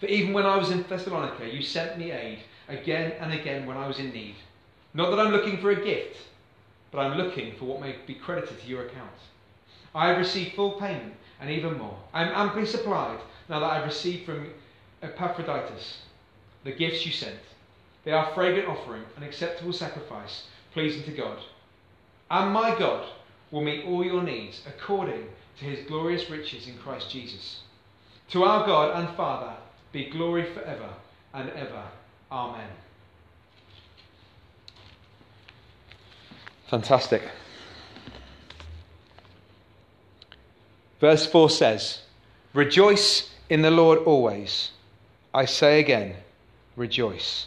For 0.00 0.06
even 0.06 0.32
when 0.32 0.46
I 0.46 0.56
was 0.56 0.70
in 0.70 0.84
Thessalonica, 0.84 1.46
you 1.46 1.60
sent 1.60 1.98
me 1.98 2.10
aid 2.10 2.38
again 2.68 3.12
and 3.20 3.32
again 3.32 3.66
when 3.66 3.76
I 3.76 3.86
was 3.86 3.98
in 3.98 4.10
need. 4.10 4.36
Not 4.94 5.10
that 5.10 5.20
I'm 5.20 5.32
looking 5.32 5.58
for 5.58 5.70
a 5.70 5.84
gift, 5.84 6.16
but 6.90 7.00
I'm 7.00 7.18
looking 7.18 7.54
for 7.56 7.66
what 7.66 7.82
may 7.82 7.96
be 8.06 8.14
credited 8.14 8.58
to 8.58 8.66
your 8.66 8.86
account. 8.86 9.10
I 9.94 10.08
have 10.08 10.18
received 10.18 10.54
full 10.54 10.72
payment 10.72 11.14
and 11.38 11.50
even 11.50 11.76
more. 11.76 11.98
I 12.14 12.22
am 12.24 12.48
amply 12.48 12.64
supplied 12.64 13.18
now 13.50 13.60
that 13.60 13.70
I've 13.70 13.84
received 13.84 14.24
from 14.24 14.48
Epaphroditus 15.02 16.02
the 16.64 16.72
gifts 16.72 17.04
you 17.04 17.12
sent. 17.12 17.38
They 18.04 18.12
are 18.12 18.32
fragrant 18.34 18.68
offering, 18.68 19.02
an 19.18 19.24
acceptable 19.24 19.74
sacrifice, 19.74 20.46
pleasing 20.72 21.02
to 21.04 21.12
God. 21.12 21.38
And 22.30 22.52
my 22.52 22.78
God 22.78 23.06
will 23.50 23.62
meet 23.62 23.84
all 23.84 24.04
your 24.04 24.22
needs 24.22 24.62
according 24.66 25.26
to 25.58 25.64
his 25.64 25.86
glorious 25.86 26.30
riches 26.30 26.66
in 26.66 26.76
Christ 26.78 27.10
Jesus. 27.10 27.60
To 28.30 28.44
our 28.44 28.66
God 28.66 28.98
and 28.98 29.16
Father 29.16 29.54
be 29.92 30.10
glory 30.10 30.44
forever 30.52 30.90
and 31.34 31.50
ever. 31.50 31.84
Amen. 32.30 32.68
Fantastic. 36.68 37.22
Verse 41.00 41.26
4 41.26 41.48
says, 41.48 42.02
Rejoice 42.52 43.30
in 43.48 43.62
the 43.62 43.70
Lord 43.70 44.00
always. 44.00 44.72
I 45.32 45.44
say 45.44 45.80
again, 45.80 46.14
rejoice. 46.76 47.46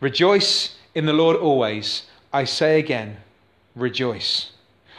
Rejoice 0.00 0.76
in 0.94 1.06
the 1.06 1.12
Lord 1.12 1.36
always. 1.36 2.04
I 2.32 2.44
say 2.44 2.78
again, 2.78 3.16
rejoice. 3.74 4.50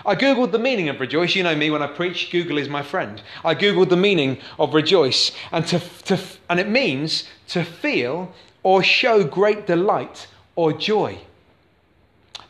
I 0.06 0.16
googled 0.16 0.52
the 0.52 0.60
meaning 0.60 0.90
of 0.90 1.00
rejoice. 1.00 1.36
You 1.36 1.44
know 1.44 1.56
me, 1.56 1.70
when 1.70 1.84
I 1.84 1.88
preach, 1.88 2.32
Google 2.32 2.58
is 2.58 2.68
my 2.68 2.82
friend. 2.82 3.22
I 3.46 3.56
googled 3.56 3.90
the 3.90 3.98
meaning 3.98 4.40
of 4.58 4.74
rejoice, 4.74 5.32
and, 5.52 5.66
to, 5.68 5.80
to, 6.06 6.20
and 6.50 6.60
it 6.60 6.70
means 6.70 7.26
to 7.50 7.64
feel 7.64 8.34
or 8.64 8.84
show 8.84 9.24
great 9.24 9.68
delight 9.68 10.28
or 10.56 10.74
joy. 10.74 11.20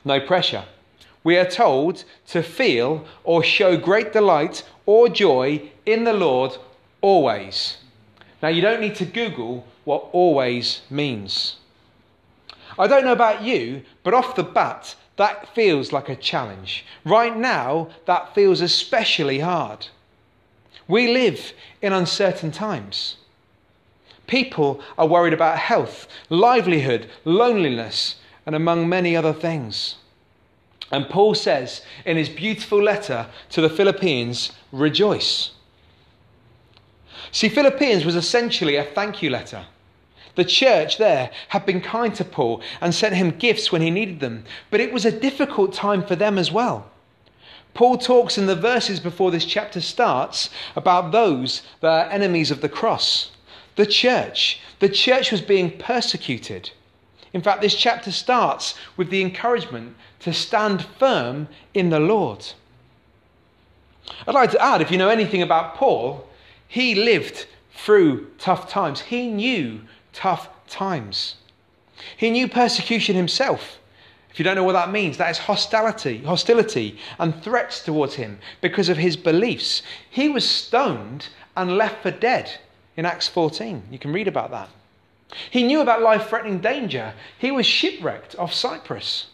No 0.04 0.20
pressure. 0.20 0.66
We 1.24 1.38
are 1.38 1.46
told 1.46 2.04
to 2.28 2.42
feel 2.42 3.06
or 3.24 3.44
show 3.44 3.78
great 3.78 4.14
delight 4.14 4.64
or 4.86 5.10
joy 5.10 5.70
in 5.86 6.04
the 6.04 6.14
Lord 6.14 6.58
always. 7.02 7.78
Now, 8.42 8.50
you 8.50 8.62
don't 8.62 8.82
need 8.82 8.96
to 8.96 9.06
Google 9.06 9.68
what 9.84 10.08
always 10.12 10.82
means. 10.90 11.58
I 12.78 12.88
don't 12.88 13.06
know 13.06 13.12
about 13.12 13.42
you, 13.42 13.84
but 14.04 14.14
off 14.14 14.36
the 14.36 14.44
bat, 14.44 14.96
that 15.18 15.54
feels 15.54 15.92
like 15.92 16.10
a 16.10 16.16
challenge. 16.16 16.86
Right 17.06 17.36
now, 17.36 17.90
that 18.06 18.34
feels 18.34 18.62
especially 18.62 19.40
hard. 19.40 19.88
We 20.88 21.12
live 21.12 21.54
in 21.82 21.94
uncertain 21.94 22.52
times. 22.52 23.18
People 24.28 24.82
are 24.98 25.08
worried 25.08 25.34
about 25.34 25.58
health, 25.58 26.08
livelihood, 26.30 27.10
loneliness, 27.26 28.16
and 28.46 28.56
among 28.56 28.88
many 28.88 29.16
other 29.16 29.34
things. 29.34 29.96
And 30.92 31.10
Paul 31.10 31.36
says 31.36 31.82
in 32.06 32.18
his 32.18 32.30
beautiful 32.30 32.82
letter 32.82 33.28
to 33.52 33.62
the 33.62 33.70
Philippians, 33.70 34.52
rejoice. 34.72 35.52
See, 37.32 37.50
Philippians 37.50 38.04
was 38.04 38.16
essentially 38.16 38.76
a 38.76 38.84
thank 38.84 39.22
you 39.22 39.30
letter. 39.30 39.66
The 40.36 40.46
church 40.46 40.98
there 40.98 41.32
had 41.50 41.66
been 41.66 41.82
kind 41.82 42.16
to 42.16 42.26
Paul 42.26 42.62
and 42.80 42.94
sent 42.94 43.16
him 43.16 43.32
gifts 43.32 43.72
when 43.72 43.82
he 43.82 43.90
needed 43.90 44.20
them, 44.20 44.46
but 44.70 44.80
it 44.80 44.94
was 44.94 45.06
a 45.06 45.12
difficult 45.12 45.74
time 45.74 46.04
for 46.04 46.16
them 46.16 46.38
as 46.38 46.52
well. 46.52 46.90
Paul 47.74 47.98
talks 47.98 48.38
in 48.38 48.48
the 48.48 48.56
verses 48.56 49.00
before 49.00 49.32
this 49.32 49.46
chapter 49.46 49.82
starts 49.82 50.50
about 50.76 51.12
those 51.12 51.62
that 51.80 52.08
are 52.08 52.12
enemies 52.12 52.52
of 52.52 52.62
the 52.62 52.70
cross. 52.70 53.32
The 53.76 53.86
church. 53.86 54.60
The 54.80 54.90
church 54.90 55.32
was 55.32 55.42
being 55.42 55.78
persecuted. 55.78 56.72
In 57.34 57.42
fact, 57.42 57.62
this 57.62 57.76
chapter 57.76 58.12
starts 58.12 58.76
with 58.98 59.10
the 59.10 59.22
encouragement 59.22 59.96
to 60.20 60.34
stand 60.34 60.86
firm 61.00 61.48
in 61.74 61.90
the 61.90 62.00
Lord. 62.00 62.46
I'd 64.28 64.36
like 64.36 64.52
to 64.52 64.62
add 64.62 64.82
if 64.82 64.92
you 64.92 64.98
know 64.98 65.10
anything 65.10 65.42
about 65.42 65.76
Paul, 65.76 66.28
he 66.68 66.96
lived 66.96 67.48
through 67.74 68.28
tough 68.38 68.70
times. 68.70 69.00
He 69.02 69.30
knew 69.30 69.82
tough 70.14 70.50
times. 70.68 71.36
He 72.18 72.30
knew 72.30 72.48
persecution 72.48 73.16
himself. 73.16 73.80
If 74.32 74.40
you 74.40 74.46
don't 74.46 74.56
know 74.56 74.64
what 74.64 74.74
that 74.74 74.92
means, 74.92 75.18
that 75.18 75.30
is 75.30 75.38
hostility, 75.38 76.20
hostility 76.20 76.98
and 77.20 77.44
threats 77.44 77.84
towards 77.84 78.16
him 78.16 78.40
because 78.62 78.88
of 78.88 78.98
his 78.98 79.18
beliefs. 79.18 79.82
He 80.10 80.30
was 80.30 80.48
stoned 80.48 81.28
and 81.58 81.78
left 81.78 82.02
for 82.02 82.12
dead 82.12 82.50
in 82.96 83.06
Acts 83.06 83.28
14. 83.28 83.84
You 83.92 84.00
can 84.00 84.14
read 84.14 84.30
about 84.30 84.52
that. 84.52 84.70
He 85.50 85.64
knew 85.64 85.82
about 85.82 86.02
life 86.02 86.30
threatening 86.30 86.60
danger. 86.60 87.14
He 87.38 87.52
was 87.52 87.66
shipwrecked 87.66 88.36
off 88.38 88.54
Cyprus. 88.54 89.28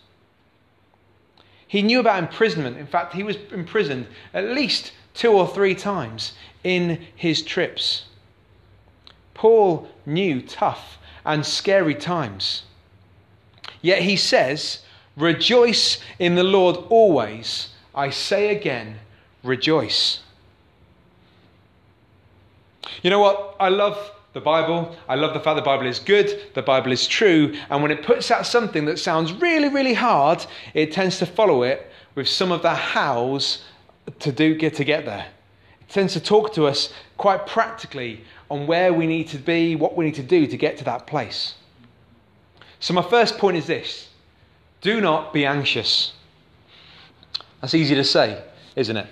He 1.68 1.82
knew 1.82 2.00
about 2.00 2.24
imprisonment. 2.24 2.78
In 2.78 2.88
fact, 2.88 3.14
he 3.14 3.24
was 3.24 3.38
imprisoned 3.52 4.08
at 4.34 4.46
least 4.46 4.94
two 5.14 5.32
or 5.32 5.48
three 5.48 5.76
times 5.76 6.34
in 6.64 7.06
his 7.16 7.42
trips. 7.42 8.06
Paul 9.38 9.88
knew 10.06 10.42
tough 10.42 10.98
and 11.24 11.46
scary 11.46 11.96
times. 11.96 12.64
Yet 13.82 14.02
he 14.02 14.18
says, 14.18 14.80
Rejoice 15.16 16.00
in 16.20 16.36
the 16.36 16.44
Lord 16.44 16.76
always. 16.90 17.70
I 17.96 18.10
say 18.10 18.56
again, 18.56 18.98
rejoice. 19.44 20.20
You 23.02 23.10
know 23.10 23.20
what? 23.20 23.56
I 23.60 23.70
love 23.70 24.12
the 24.34 24.42
Bible. 24.42 24.96
I 25.08 25.16
love 25.16 25.34
the 25.34 25.40
fact 25.40 25.56
the 25.56 25.62
Bible 25.62 25.88
is 25.88 26.00
good, 26.00 26.54
the 26.54 26.62
Bible 26.62 26.92
is 26.92 27.08
true, 27.08 27.56
and 27.70 27.82
when 27.82 27.92
it 27.92 28.04
puts 28.04 28.30
out 28.30 28.46
something 28.46 28.86
that 28.86 29.00
sounds 29.00 29.34
really, 29.34 29.70
really 29.70 29.96
hard, 29.96 30.46
it 30.76 30.92
tends 30.92 31.18
to 31.20 31.26
follow 31.26 31.64
it 31.64 31.90
with 32.14 32.28
some 32.28 32.52
of 32.52 32.62
the 32.62 32.74
hows 32.74 33.64
to 34.20 34.32
do 34.32 34.56
get 34.56 34.76
to 34.76 34.84
get 34.84 35.06
there. 35.06 35.28
It 35.82 35.90
tends 35.90 36.14
to 36.14 36.20
talk 36.20 36.54
to 36.54 36.68
us 36.68 36.94
quite 37.18 37.48
practically 37.48 38.24
on 38.50 38.68
where 38.68 38.94
we 38.94 39.08
need 39.08 39.28
to 39.30 39.38
be, 39.38 39.76
what 39.76 39.98
we 39.98 40.06
need 40.06 40.16
to 40.16 40.24
do 40.24 40.48
to 40.48 40.58
get 40.58 40.78
to 40.78 40.84
that 40.86 41.08
place. 41.08 41.56
So, 42.80 42.94
my 42.94 43.02
first 43.02 43.38
point 43.38 43.58
is 43.58 43.68
this 43.68 44.10
do 44.82 45.02
not 45.02 45.34
be 45.34 45.46
anxious. 45.46 46.14
That's 47.62 47.74
easy 47.74 47.96
to 47.96 48.04
say, 48.04 48.42
isn't 48.76 48.98
it? 48.98 49.08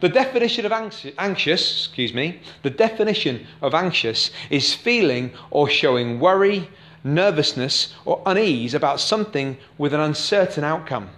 The 0.00 0.08
definition 0.08 0.64
of 0.64 0.72
anxious, 0.72 1.86
excuse 1.86 2.14
me, 2.14 2.40
the 2.62 2.70
definition 2.70 3.46
of 3.60 3.74
anxious 3.74 4.30
is 4.48 4.72
feeling 4.72 5.32
or 5.50 5.68
showing 5.68 6.20
worry, 6.20 6.70
nervousness, 7.04 7.94
or 8.06 8.22
unease 8.24 8.72
about 8.72 9.00
something 9.00 9.58
with 9.76 9.92
an 9.92 10.00
uncertain 10.00 10.64
outcome. 10.64 11.10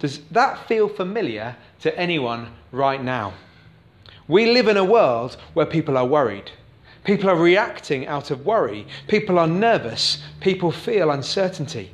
Does 0.00 0.20
that 0.30 0.66
feel 0.66 0.88
familiar 0.88 1.56
to 1.80 1.96
anyone 1.96 2.48
right 2.72 3.02
now? 3.02 3.34
We 4.28 4.52
live 4.52 4.68
in 4.68 4.76
a 4.76 4.84
world 4.84 5.36
where 5.54 5.66
people 5.66 5.96
are 5.96 6.06
worried. 6.06 6.52
People 7.04 7.30
are 7.30 7.36
reacting 7.36 8.06
out 8.06 8.30
of 8.30 8.44
worry. 8.44 8.86
People 9.08 9.38
are 9.38 9.46
nervous. 9.46 10.18
People 10.40 10.70
feel 10.70 11.10
uncertainty. 11.10 11.90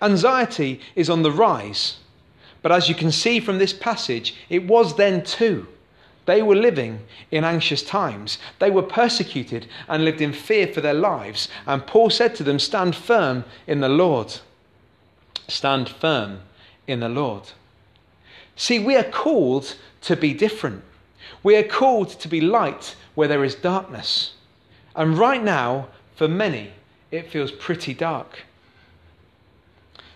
Anxiety 0.00 0.80
is 0.94 1.10
on 1.10 1.22
the 1.22 1.30
rise. 1.30 1.98
But 2.62 2.72
as 2.72 2.88
you 2.88 2.94
can 2.94 3.12
see 3.12 3.38
from 3.38 3.58
this 3.58 3.74
passage, 3.74 4.34
it 4.48 4.66
was 4.66 4.96
then 4.96 5.22
too. 5.22 5.68
They 6.24 6.42
were 6.42 6.56
living 6.56 7.00
in 7.30 7.44
anxious 7.44 7.82
times. 7.82 8.38
They 8.58 8.70
were 8.70 8.82
persecuted 8.82 9.68
and 9.88 10.04
lived 10.04 10.20
in 10.20 10.32
fear 10.32 10.66
for 10.66 10.80
their 10.80 10.94
lives. 10.94 11.48
And 11.66 11.86
Paul 11.86 12.10
said 12.10 12.34
to 12.36 12.42
them, 12.42 12.58
Stand 12.58 12.96
firm 12.96 13.44
in 13.66 13.80
the 13.80 13.88
Lord. 13.88 14.34
Stand 15.46 15.88
firm 15.88 16.40
in 16.86 17.00
the 17.00 17.08
Lord. 17.08 17.50
See, 18.56 18.78
we 18.78 18.96
are 18.96 19.04
called 19.04 19.76
to 20.02 20.16
be 20.16 20.34
different. 20.34 20.82
We 21.42 21.56
are 21.56 21.62
called 21.62 22.10
to 22.10 22.28
be 22.28 22.40
light 22.40 22.96
where 23.14 23.28
there 23.28 23.44
is 23.44 23.54
darkness. 23.54 24.32
And 24.94 25.18
right 25.18 25.42
now, 25.42 25.88
for 26.14 26.28
many, 26.28 26.72
it 27.10 27.30
feels 27.30 27.52
pretty 27.52 27.94
dark. 27.94 28.44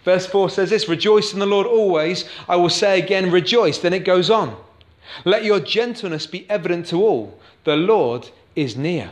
Verse 0.04 0.26
4 0.26 0.50
says 0.50 0.70
this 0.70 0.88
Rejoice 0.88 1.32
in 1.32 1.38
the 1.38 1.46
Lord 1.46 1.66
always. 1.66 2.28
I 2.48 2.56
will 2.56 2.70
say 2.70 2.98
again, 2.98 3.30
rejoice. 3.30 3.78
Then 3.78 3.92
it 3.92 4.04
goes 4.04 4.30
on. 4.30 4.56
Let 5.24 5.44
your 5.44 5.60
gentleness 5.60 6.26
be 6.26 6.48
evident 6.48 6.86
to 6.86 7.02
all. 7.02 7.38
The 7.64 7.76
Lord 7.76 8.30
is 8.56 8.76
near. 8.76 9.10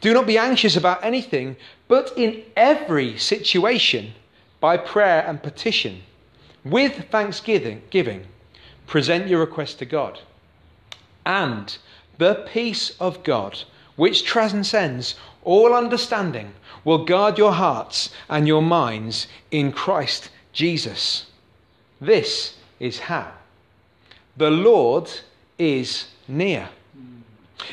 Do 0.00 0.12
not 0.12 0.26
be 0.26 0.36
anxious 0.36 0.76
about 0.76 1.04
anything, 1.04 1.56
but 1.86 2.12
in 2.16 2.42
every 2.56 3.16
situation, 3.16 4.12
by 4.60 4.76
prayer 4.76 5.24
and 5.26 5.42
petition, 5.42 6.02
with 6.64 7.08
thanksgiving, 7.10 7.82
giving, 7.90 8.26
present 8.86 9.28
your 9.28 9.40
request 9.40 9.78
to 9.78 9.84
God 9.84 10.20
and 11.28 11.76
the 12.16 12.46
peace 12.52 12.96
of 12.98 13.22
God, 13.22 13.62
which 13.94 14.24
transcends 14.24 15.14
all 15.44 15.74
understanding, 15.74 16.52
will 16.84 17.04
guard 17.04 17.38
your 17.38 17.52
hearts 17.52 18.10
and 18.28 18.48
your 18.48 18.62
minds 18.62 19.28
in 19.50 19.70
Christ 19.70 20.30
Jesus. 20.52 21.26
This 22.00 22.56
is 22.80 22.98
how. 22.98 23.30
The 24.36 24.50
Lord 24.50 25.10
is 25.58 26.08
near. 26.26 26.68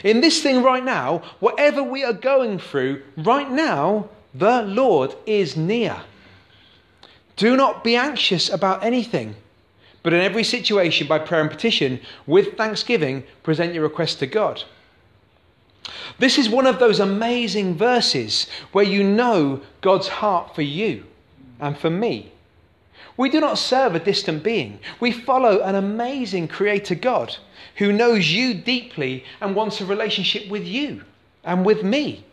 In 0.03 0.19
this 0.19 0.43
thing 0.43 0.61
right 0.61 0.83
now, 0.83 1.21
whatever 1.39 1.81
we 1.81 2.03
are 2.03 2.13
going 2.13 2.59
through 2.59 3.03
right 3.17 3.49
now, 3.49 4.09
the 4.33 4.63
Lord 4.63 5.15
is 5.25 5.55
near. 5.55 5.95
Do 7.35 7.55
not 7.55 7.83
be 7.83 7.95
anxious 7.95 8.49
about 8.49 8.83
anything, 8.83 9.35
but 10.05 10.13
in 10.13 10.21
every 10.21 10.43
situation, 10.43 11.07
by 11.07 11.17
prayer 11.17 11.41
and 11.41 11.49
petition, 11.49 11.99
with 12.27 12.55
thanksgiving, 12.55 13.23
present 13.41 13.73
your 13.73 13.81
request 13.81 14.19
to 14.19 14.27
God. 14.27 14.63
This 16.19 16.37
is 16.37 16.47
one 16.47 16.67
of 16.67 16.77
those 16.77 16.99
amazing 16.99 17.75
verses 17.75 18.45
where 18.71 18.85
you 18.85 19.03
know 19.03 19.63
God's 19.81 20.07
heart 20.07 20.53
for 20.53 20.61
you 20.61 21.05
and 21.59 21.75
for 21.75 21.89
me. 21.89 22.31
We 23.17 23.31
do 23.31 23.39
not 23.39 23.57
serve 23.57 23.95
a 23.95 23.99
distant 23.99 24.43
being. 24.43 24.79
We 24.99 25.11
follow 25.11 25.61
an 25.63 25.73
amazing 25.73 26.49
Creator 26.49 26.95
God 26.95 27.37
who 27.77 27.91
knows 27.91 28.31
you 28.31 28.53
deeply 28.53 29.23
and 29.41 29.55
wants 29.55 29.81
a 29.81 29.87
relationship 29.87 30.47
with 30.49 30.65
you 30.65 31.03
and 31.43 31.65
with 31.65 31.83
me. 31.83 32.25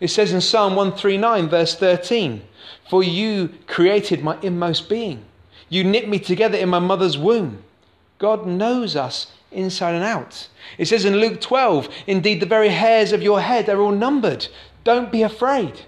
It 0.00 0.08
says 0.08 0.32
in 0.32 0.40
Psalm 0.40 0.74
139, 0.74 1.48
verse 1.48 1.76
13, 1.76 2.42
For 2.90 3.04
you 3.04 3.54
created 3.68 4.24
my 4.24 4.36
inmost 4.42 4.88
being. 4.88 5.26
You 5.68 5.84
knit 5.84 6.08
me 6.08 6.18
together 6.18 6.58
in 6.58 6.68
my 6.68 6.78
mother's 6.78 7.18
womb. 7.18 7.62
God 8.18 8.46
knows 8.46 8.96
us 8.96 9.32
inside 9.50 9.94
and 9.94 10.04
out. 10.04 10.48
It 10.78 10.86
says 10.86 11.04
in 11.04 11.16
Luke 11.16 11.40
12, 11.40 11.88
Indeed, 12.06 12.40
the 12.40 12.46
very 12.46 12.68
hairs 12.68 13.12
of 13.12 13.22
your 13.22 13.40
head 13.40 13.68
are 13.68 13.80
all 13.80 13.92
numbered. 13.92 14.48
Don't 14.82 15.10
be 15.10 15.22
afraid. 15.22 15.82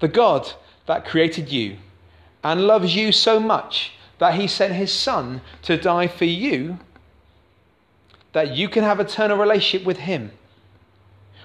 The 0.00 0.08
God 0.08 0.52
that 0.86 1.06
created 1.06 1.50
you 1.50 1.78
and 2.42 2.66
loves 2.66 2.94
you 2.94 3.12
so 3.12 3.38
much 3.38 3.92
that 4.18 4.34
he 4.34 4.46
sent 4.46 4.74
his 4.74 4.92
son 4.92 5.40
to 5.62 5.76
die 5.76 6.06
for 6.06 6.24
you, 6.24 6.78
that 8.32 8.56
you 8.56 8.68
can 8.68 8.84
have 8.84 9.00
eternal 9.00 9.36
relationship 9.36 9.86
with 9.86 9.98
him. 9.98 10.32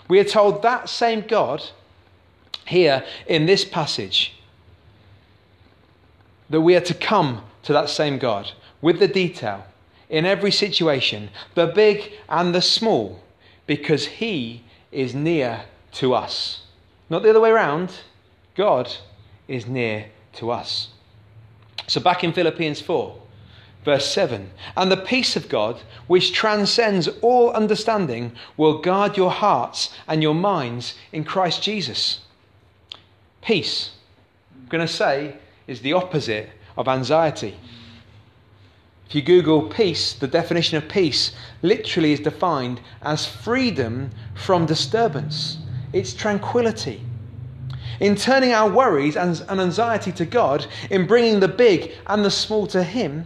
We 0.07 0.19
are 0.19 0.23
told 0.23 0.61
that 0.61 0.89
same 0.89 1.21
God 1.21 1.63
here 2.65 3.03
in 3.27 3.45
this 3.45 3.65
passage 3.65 4.37
that 6.49 6.61
we 6.61 6.75
are 6.75 6.81
to 6.81 6.93
come 6.93 7.43
to 7.63 7.73
that 7.73 7.89
same 7.89 8.17
God 8.17 8.51
with 8.81 8.99
the 8.99 9.07
detail 9.07 9.65
in 10.09 10.25
every 10.25 10.51
situation, 10.51 11.29
the 11.55 11.67
big 11.67 12.13
and 12.29 12.55
the 12.55 12.61
small, 12.61 13.21
because 13.65 14.05
he 14.05 14.63
is 14.91 15.13
near 15.13 15.63
to 15.93 16.13
us. 16.13 16.61
Not 17.09 17.23
the 17.23 17.29
other 17.29 17.41
way 17.41 17.49
around. 17.49 17.91
God 18.55 18.91
is 19.47 19.67
near 19.67 20.07
to 20.33 20.51
us. 20.51 20.89
So, 21.87 22.01
back 22.01 22.23
in 22.23 22.33
Philippians 22.33 22.81
4, 22.81 23.17
verse 23.85 24.11
7 24.11 24.49
And 24.75 24.91
the 24.91 24.97
peace 24.97 25.35
of 25.35 25.47
God, 25.47 25.79
which 26.07 26.33
transcends 26.33 27.07
all 27.21 27.51
understanding, 27.51 28.33
will 28.57 28.81
guard 28.81 29.15
your 29.15 29.31
hearts 29.31 29.93
and 30.07 30.21
your 30.21 30.35
minds 30.35 30.95
in 31.11 31.23
Christ 31.23 31.63
Jesus. 31.63 32.19
Peace, 33.41 33.91
I'm 34.53 34.67
going 34.67 34.85
to 34.85 34.93
say, 34.93 35.37
is 35.67 35.81
the 35.81 35.93
opposite 35.93 36.50
of 36.77 36.88
anxiety. 36.88 37.57
If 39.07 39.15
you 39.15 39.21
Google 39.21 39.69
peace, 39.69 40.13
the 40.13 40.27
definition 40.27 40.77
of 40.77 40.89
peace 40.89 41.33
literally 41.62 42.13
is 42.13 42.19
defined 42.19 42.81
as 43.01 43.25
freedom 43.25 44.09
from 44.36 44.65
disturbance, 44.65 45.59
it's 45.93 46.13
tranquility 46.13 47.03
in 48.00 48.15
turning 48.15 48.53
our 48.53 48.69
worries 48.69 49.17
and 49.17 49.41
anxiety 49.50 50.12
to 50.13 50.25
God, 50.25 50.67
in 50.89 51.08
bringing 51.08 51.39
the 51.39 51.47
big 51.47 51.93
and 52.06 52.23
the 52.23 52.32
small 52.32 52.67
to 52.67 52.84
Him, 52.84 53.25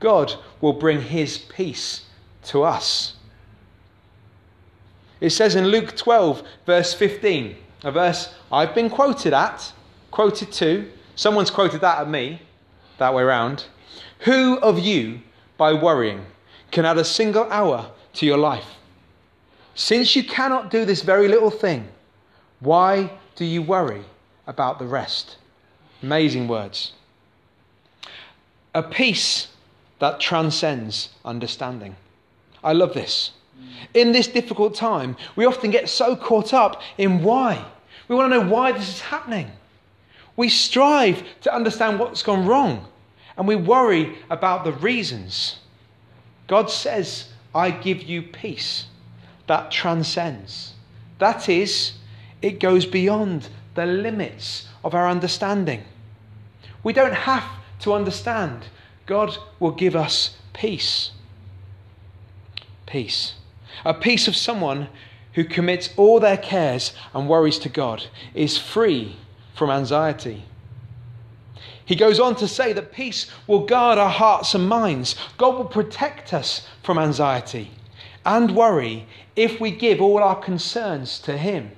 God 0.00 0.34
will 0.60 0.72
bring 0.72 1.00
His 1.00 1.38
peace 1.38 2.02
to 2.44 2.62
us. 2.62 3.14
It 5.20 5.30
says 5.30 5.54
in 5.54 5.68
Luke 5.68 5.96
12, 5.96 6.42
verse 6.66 6.92
15, 6.92 7.56
a 7.84 7.92
verse 7.92 8.34
I've 8.50 8.74
been 8.74 8.90
quoted 8.90 9.32
at, 9.32 9.72
quoted 10.10 10.52
to, 10.52 10.90
someone's 11.14 11.50
quoted 11.50 11.80
that 11.80 11.98
at 11.98 12.08
me, 12.08 12.40
that 12.98 13.14
way 13.14 13.22
round. 13.22 13.64
Who 14.20 14.58
of 14.58 14.78
you, 14.78 15.20
by 15.56 15.72
worrying, 15.72 16.24
can 16.70 16.84
add 16.84 16.98
a 16.98 17.04
single 17.04 17.44
hour 17.50 17.90
to 18.14 18.26
your 18.26 18.38
life? 18.38 18.66
Since 19.74 20.14
you 20.14 20.24
cannot 20.24 20.70
do 20.70 20.84
this 20.84 21.02
very 21.02 21.28
little 21.28 21.50
thing, 21.50 21.88
why 22.60 23.10
do 23.36 23.44
you 23.44 23.62
worry 23.62 24.04
about 24.46 24.78
the 24.78 24.86
rest? 24.86 25.36
Amazing 26.02 26.48
words. 26.48 26.92
A 28.74 28.82
peace 28.82 29.48
that 29.98 30.20
transcends 30.20 31.10
understanding. 31.24 31.96
I 32.62 32.72
love 32.72 32.94
this. 32.94 33.32
In 33.94 34.12
this 34.12 34.26
difficult 34.26 34.74
time, 34.74 35.16
we 35.36 35.44
often 35.44 35.70
get 35.70 35.88
so 35.88 36.16
caught 36.16 36.52
up 36.52 36.82
in 36.98 37.22
why. 37.22 37.64
We 38.08 38.16
want 38.16 38.32
to 38.32 38.40
know 38.40 38.48
why 38.48 38.72
this 38.72 38.88
is 38.88 39.00
happening. 39.00 39.50
We 40.36 40.48
strive 40.48 41.22
to 41.42 41.54
understand 41.54 41.98
what's 41.98 42.22
gone 42.22 42.46
wrong 42.46 42.86
and 43.36 43.48
we 43.48 43.56
worry 43.56 44.16
about 44.30 44.64
the 44.64 44.72
reasons. 44.72 45.58
God 46.46 46.70
says, 46.70 47.28
I 47.54 47.70
give 47.70 48.02
you 48.02 48.22
peace 48.22 48.86
that 49.46 49.70
transcends. 49.70 50.72
That 51.18 51.48
is, 51.48 51.92
it 52.42 52.60
goes 52.60 52.86
beyond 52.86 53.48
the 53.74 53.86
limits 53.86 54.68
of 54.82 54.94
our 54.94 55.08
understanding. 55.08 55.84
We 56.82 56.92
don't 56.92 57.14
have 57.14 57.44
to 57.80 57.92
understand. 57.92 58.66
God 59.06 59.36
will 59.60 59.72
give 59.72 59.96
us 59.96 60.36
peace. 60.52 61.12
Peace. 62.86 63.34
A 63.84 63.94
peace 63.94 64.28
of 64.28 64.36
someone 64.36 64.88
who 65.32 65.44
commits 65.44 65.90
all 65.96 66.20
their 66.20 66.36
cares 66.36 66.92
and 67.12 67.28
worries 67.28 67.58
to 67.60 67.68
God 67.68 68.04
is 68.34 68.58
free 68.58 69.16
from 69.54 69.70
anxiety. 69.70 70.44
He 71.84 71.96
goes 71.96 72.18
on 72.18 72.36
to 72.36 72.48
say 72.48 72.72
that 72.72 72.92
peace 72.92 73.30
will 73.46 73.66
guard 73.66 73.98
our 73.98 74.10
hearts 74.10 74.54
and 74.54 74.68
minds. 74.68 75.16
God 75.36 75.56
will 75.56 75.64
protect 75.64 76.32
us 76.32 76.66
from 76.82 76.98
anxiety 76.98 77.70
and 78.24 78.56
worry 78.56 79.06
if 79.36 79.60
we 79.60 79.70
give 79.70 80.00
all 80.00 80.18
our 80.18 80.40
concerns 80.40 81.18
to 81.20 81.36
Him. 81.36 81.72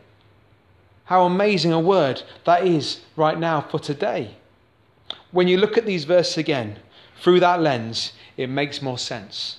How 1.05 1.25
amazing 1.25 1.73
a 1.73 1.81
word 1.81 2.23
that 2.45 2.67
is 2.67 3.01
right 3.17 3.39
now 3.39 3.61
for 3.61 3.79
today. 3.79 4.37
When 5.31 5.49
you 5.49 5.57
look 5.57 5.77
at 5.77 5.87
these 5.87 6.05
verses 6.05 6.39
again 6.39 6.79
through 7.21 7.41
that 7.41 7.61
lens, 7.61 8.13
it 8.37 8.49
makes 8.49 8.83
more 8.83 8.99
sense. 8.99 9.59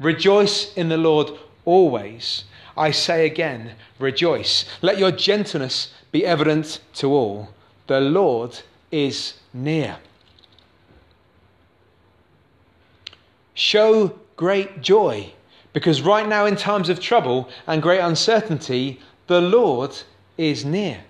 Rejoice 0.00 0.72
in 0.74 0.88
the 0.88 0.96
Lord 0.96 1.30
always. 1.64 2.44
I 2.76 2.92
say 2.92 3.26
again, 3.26 3.72
rejoice. 3.98 4.64
Let 4.82 4.98
your 4.98 5.10
gentleness 5.10 5.92
be 6.12 6.24
evident 6.24 6.80
to 6.94 7.12
all. 7.12 7.48
The 7.86 8.00
Lord 8.00 8.60
is 8.90 9.34
near. 9.52 9.98
Show 13.54 14.18
great 14.36 14.80
joy, 14.80 15.32
because 15.72 16.02
right 16.02 16.28
now, 16.28 16.46
in 16.46 16.56
times 16.56 16.88
of 16.88 17.00
trouble 17.00 17.48
and 17.66 17.82
great 17.82 18.00
uncertainty, 18.00 19.00
the 19.26 19.40
Lord 19.40 19.96
is 20.36 20.64
near. 20.64 21.00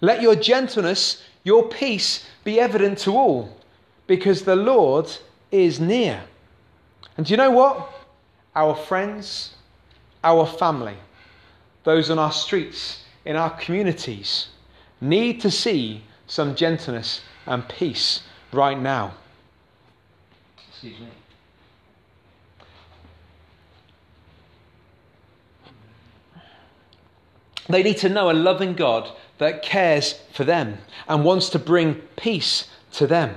Let 0.00 0.22
your 0.22 0.36
gentleness, 0.36 1.22
your 1.42 1.68
peace 1.68 2.26
be 2.44 2.60
evident 2.60 2.98
to 2.98 3.12
all, 3.12 3.56
because 4.06 4.42
the 4.42 4.56
Lord 4.56 5.10
is 5.50 5.80
near. 5.80 6.22
And 7.16 7.26
do 7.26 7.32
you 7.32 7.36
know 7.36 7.50
what? 7.50 7.90
Our 8.54 8.74
friends, 8.74 9.54
our 10.22 10.46
family, 10.46 10.96
those 11.84 12.10
on 12.10 12.18
our 12.18 12.32
streets, 12.32 13.03
in 13.24 13.36
our 13.36 13.50
communities, 13.50 14.48
need 15.00 15.40
to 15.40 15.50
see 15.50 16.02
some 16.26 16.54
gentleness 16.54 17.22
and 17.46 17.68
peace 17.68 18.22
right 18.52 18.78
now. 18.78 19.14
Excuse 20.68 21.00
me. 21.00 21.08
They 27.68 27.82
need 27.82 27.96
to 27.98 28.08
know 28.08 28.30
a 28.30 28.32
loving 28.32 28.74
God 28.74 29.10
that 29.38 29.62
cares 29.62 30.20
for 30.32 30.44
them 30.44 30.78
and 31.08 31.24
wants 31.24 31.48
to 31.50 31.58
bring 31.58 31.94
peace 32.16 32.68
to 32.92 33.06
them. 33.06 33.36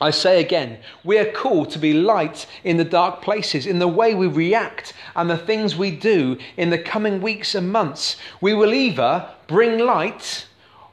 I 0.00 0.10
say 0.10 0.40
again, 0.40 0.78
we 1.04 1.18
are 1.18 1.32
called 1.32 1.70
to 1.70 1.78
be 1.78 1.94
light 1.94 2.46
in 2.64 2.76
the 2.76 2.84
dark 2.84 3.22
places, 3.22 3.66
in 3.66 3.78
the 3.78 3.88
way 3.88 4.14
we 4.14 4.26
react 4.26 4.92
and 5.14 5.30
the 5.30 5.38
things 5.38 5.74
we 5.74 5.90
do 5.90 6.36
in 6.56 6.68
the 6.68 6.78
coming 6.78 7.22
weeks 7.22 7.54
and 7.54 7.72
months. 7.72 8.16
We 8.40 8.52
will 8.52 8.74
either 8.74 9.28
bring 9.46 9.78
light, 9.78 10.46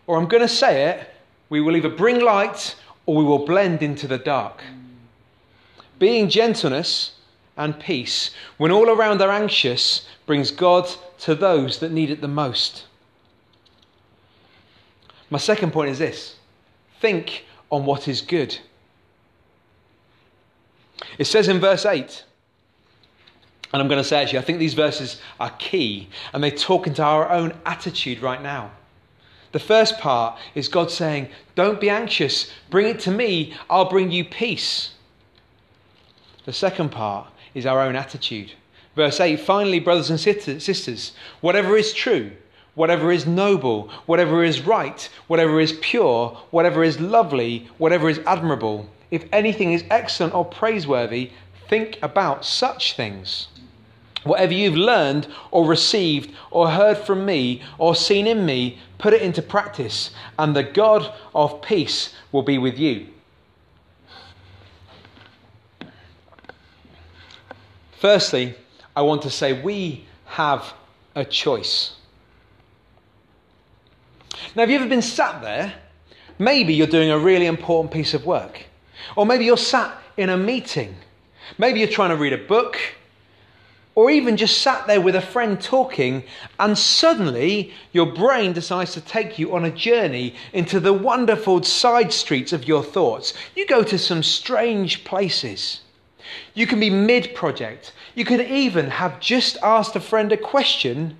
or 0.07 0.17
I'm 0.17 0.27
going 0.27 0.41
to 0.41 0.47
say 0.47 0.89
it, 0.89 1.09
we 1.49 1.59
will 1.59 1.75
either 1.75 1.89
bring 1.89 2.21
light 2.21 2.75
or 3.05 3.15
we 3.17 3.25
will 3.25 3.45
blend 3.45 3.83
into 3.83 4.07
the 4.07 4.17
dark. 4.17 4.63
Being 5.99 6.29
gentleness 6.29 7.11
and 7.57 7.79
peace, 7.79 8.31
when 8.57 8.71
all 8.71 8.89
around 8.89 9.21
are 9.21 9.29
anxious, 9.29 10.07
brings 10.25 10.49
God 10.49 10.89
to 11.19 11.35
those 11.35 11.79
that 11.79 11.91
need 11.91 12.09
it 12.09 12.21
the 12.21 12.27
most. 12.27 12.85
My 15.29 15.37
second 15.39 15.73
point 15.73 15.89
is 15.89 15.99
this 15.99 16.35
think 17.01 17.45
on 17.69 17.85
what 17.85 18.07
is 18.07 18.21
good. 18.21 18.57
It 21.17 21.25
says 21.25 21.47
in 21.47 21.59
verse 21.59 21.85
8, 21.85 22.23
and 23.73 23.81
I'm 23.81 23.87
going 23.87 24.01
to 24.01 24.07
say 24.07 24.21
actually, 24.21 24.39
I 24.39 24.43
think 24.43 24.59
these 24.59 24.75
verses 24.75 25.19
are 25.39 25.49
key 25.57 26.07
and 26.31 26.43
they 26.43 26.51
talk 26.51 26.85
into 26.85 27.01
our 27.01 27.29
own 27.29 27.53
attitude 27.65 28.21
right 28.21 28.41
now. 28.41 28.71
The 29.51 29.59
first 29.59 29.99
part 29.99 30.39
is 30.55 30.67
God 30.67 30.91
saying, 30.91 31.29
Don't 31.55 31.79
be 31.79 31.89
anxious, 31.89 32.51
bring 32.69 32.87
it 32.87 32.99
to 33.01 33.11
me, 33.11 33.53
I'll 33.69 33.89
bring 33.89 34.11
you 34.11 34.25
peace. 34.25 34.91
The 36.45 36.53
second 36.53 36.89
part 36.89 37.27
is 37.53 37.65
our 37.65 37.79
own 37.79 37.95
attitude. 37.95 38.51
Verse 38.95 39.19
8 39.19 39.39
Finally, 39.39 39.79
brothers 39.79 40.09
and 40.09 40.19
sisters, 40.19 41.13
whatever 41.41 41.77
is 41.77 41.93
true, 41.93 42.31
whatever 42.75 43.11
is 43.11 43.25
noble, 43.25 43.89
whatever 44.05 44.43
is 44.43 44.61
right, 44.61 45.09
whatever 45.27 45.59
is 45.59 45.73
pure, 45.81 46.29
whatever 46.51 46.83
is 46.83 46.99
lovely, 46.99 47.69
whatever 47.77 48.09
is 48.09 48.19
admirable, 48.25 48.87
if 49.13 49.27
anything 49.31 49.73
is 49.73 49.83
excellent 49.91 50.33
or 50.33 50.43
praiseworthy, 50.43 51.29
think 51.69 51.99
about 52.01 52.43
such 52.43 52.95
things. 52.95 53.47
Whatever 54.23 54.53
you've 54.53 54.75
learned 54.75 55.27
or 55.51 55.67
received 55.67 56.33
or 56.49 56.67
heard 56.67 56.97
from 56.97 57.23
me 57.23 57.61
or 57.77 57.93
seen 57.93 58.25
in 58.25 58.43
me, 58.43 58.79
put 58.97 59.13
it 59.13 59.21
into 59.21 59.43
practice, 59.43 60.09
and 60.39 60.55
the 60.55 60.63
God 60.63 61.13
of 61.35 61.61
peace 61.61 62.15
will 62.31 62.41
be 62.41 62.57
with 62.57 62.79
you. 62.79 63.05
Firstly, 67.99 68.55
I 68.95 69.03
want 69.03 69.21
to 69.21 69.29
say 69.29 69.61
we 69.61 70.05
have 70.25 70.73
a 71.13 71.23
choice. 71.23 71.93
Now, 74.55 74.63
have 74.63 74.71
you 74.71 74.77
ever 74.77 74.89
been 74.89 75.03
sat 75.03 75.43
there? 75.43 75.71
Maybe 76.39 76.73
you're 76.73 76.87
doing 76.87 77.11
a 77.11 77.19
really 77.19 77.45
important 77.45 77.93
piece 77.93 78.15
of 78.15 78.25
work, 78.25 78.63
or 79.15 79.25
maybe 79.25 79.45
you're 79.45 79.57
sat 79.57 79.97
in 80.17 80.29
a 80.29 80.37
meeting. 80.37 80.95
Maybe 81.57 81.79
you're 81.79 81.89
trying 81.89 82.09
to 82.09 82.15
read 82.15 82.33
a 82.33 82.37
book 82.37 82.77
or 83.95 84.09
even 84.09 84.37
just 84.37 84.61
sat 84.61 84.87
there 84.87 85.01
with 85.01 85.15
a 85.15 85.21
friend 85.21 85.61
talking, 85.61 86.23
and 86.59 86.77
suddenly 86.77 87.71
your 87.91 88.07
brain 88.07 88.53
decides 88.53 88.93
to 88.93 89.01
take 89.01 89.37
you 89.37 89.55
on 89.55 89.65
a 89.65 89.71
journey 89.71 90.35
into 90.51 90.79
the 90.79 90.93
wonderful 90.93 91.61
side 91.61 92.11
streets 92.11 92.53
of 92.53 92.67
your 92.67 92.83
thoughts. 92.83 93.33
You 93.55 93.67
go 93.67 93.83
to 93.83 93.97
some 93.99 94.23
strange 94.23 95.03
places. 95.03 95.81
You 96.55 96.65
can 96.65 96.79
be 96.79 96.89
mid 96.89 97.35
project. 97.35 97.93
You 98.15 98.25
could 98.25 98.41
even 98.41 98.89
have 98.89 99.19
just 99.19 99.57
asked 99.61 99.95
a 99.95 99.99
friend 99.99 100.31
a 100.31 100.37
question, 100.37 101.17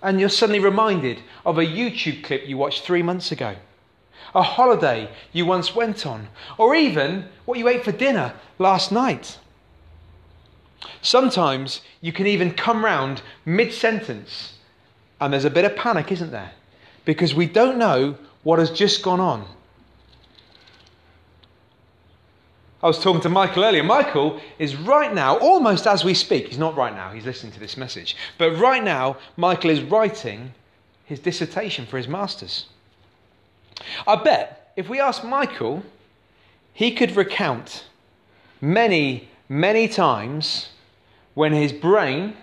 and 0.00 0.20
you're 0.20 0.28
suddenly 0.28 0.60
reminded 0.60 1.20
of 1.44 1.58
a 1.58 1.66
YouTube 1.66 2.22
clip 2.22 2.46
you 2.46 2.56
watched 2.56 2.84
three 2.84 3.02
months 3.02 3.32
ago, 3.32 3.56
a 4.36 4.42
holiday 4.42 5.10
you 5.32 5.46
once 5.46 5.74
went 5.74 6.06
on, 6.06 6.28
or 6.58 6.76
even 6.76 7.24
what 7.46 7.58
you 7.58 7.66
ate 7.66 7.82
for 7.82 7.90
dinner 7.90 8.34
last 8.58 8.92
night. 8.92 9.38
Sometimes 11.02 11.80
you 12.00 12.12
can 12.12 12.26
even 12.26 12.52
come 12.52 12.84
round 12.84 13.22
mid 13.44 13.72
sentence 13.72 14.52
and 15.20 15.32
there's 15.32 15.46
a 15.46 15.50
bit 15.50 15.64
of 15.64 15.74
panic, 15.74 16.12
isn't 16.12 16.30
there? 16.30 16.52
Because 17.06 17.34
we 17.34 17.46
don't 17.46 17.78
know 17.78 18.18
what 18.42 18.58
has 18.58 18.70
just 18.70 19.02
gone 19.02 19.20
on. 19.20 19.46
I 22.82 22.86
was 22.86 23.02
talking 23.02 23.22
to 23.22 23.30
Michael 23.30 23.64
earlier. 23.64 23.82
Michael 23.82 24.38
is 24.58 24.76
right 24.76 25.12
now, 25.12 25.38
almost 25.38 25.86
as 25.86 26.04
we 26.04 26.12
speak, 26.12 26.48
he's 26.48 26.58
not 26.58 26.76
right 26.76 26.94
now, 26.94 27.10
he's 27.10 27.24
listening 27.24 27.52
to 27.52 27.58
this 27.58 27.76
message, 27.76 28.16
but 28.36 28.52
right 28.58 28.84
now, 28.84 29.16
Michael 29.36 29.70
is 29.70 29.80
writing 29.80 30.52
his 31.06 31.18
dissertation 31.18 31.86
for 31.86 31.96
his 31.96 32.06
master's. 32.06 32.66
I 34.06 34.16
bet 34.16 34.72
if 34.76 34.88
we 34.88 35.00
ask 35.00 35.24
Michael, 35.24 35.82
he 36.72 36.92
could 36.92 37.16
recount 37.16 37.86
many, 38.60 39.28
many 39.48 39.88
times 39.88 40.70
when 41.34 41.52
his 41.52 41.72
brain 41.72 42.36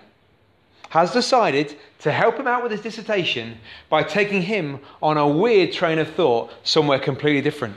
has 0.90 1.12
decided 1.12 1.76
to 1.98 2.12
help 2.12 2.36
him 2.36 2.46
out 2.46 2.62
with 2.62 2.70
his 2.70 2.80
dissertation 2.80 3.58
by 3.88 4.02
taking 4.02 4.42
him 4.42 4.78
on 5.02 5.16
a 5.16 5.26
weird 5.26 5.72
train 5.72 5.98
of 5.98 6.08
thought 6.14 6.52
somewhere 6.62 6.98
completely 6.98 7.40
different. 7.40 7.76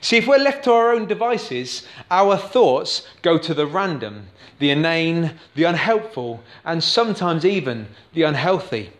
See, 0.00 0.16
if 0.16 0.26
we're 0.26 0.38
left 0.38 0.64
to 0.64 0.72
our 0.72 0.92
own 0.92 1.06
devices, 1.06 1.86
our 2.10 2.36
thoughts 2.36 3.06
go 3.22 3.38
to 3.38 3.54
the 3.54 3.66
random, 3.66 4.28
the 4.58 4.70
inane, 4.70 5.38
the 5.54 5.64
unhelpful, 5.64 6.42
and 6.64 6.82
sometimes 6.82 7.44
even 7.44 7.88
the 8.14 8.22
unhealthy. 8.22 8.92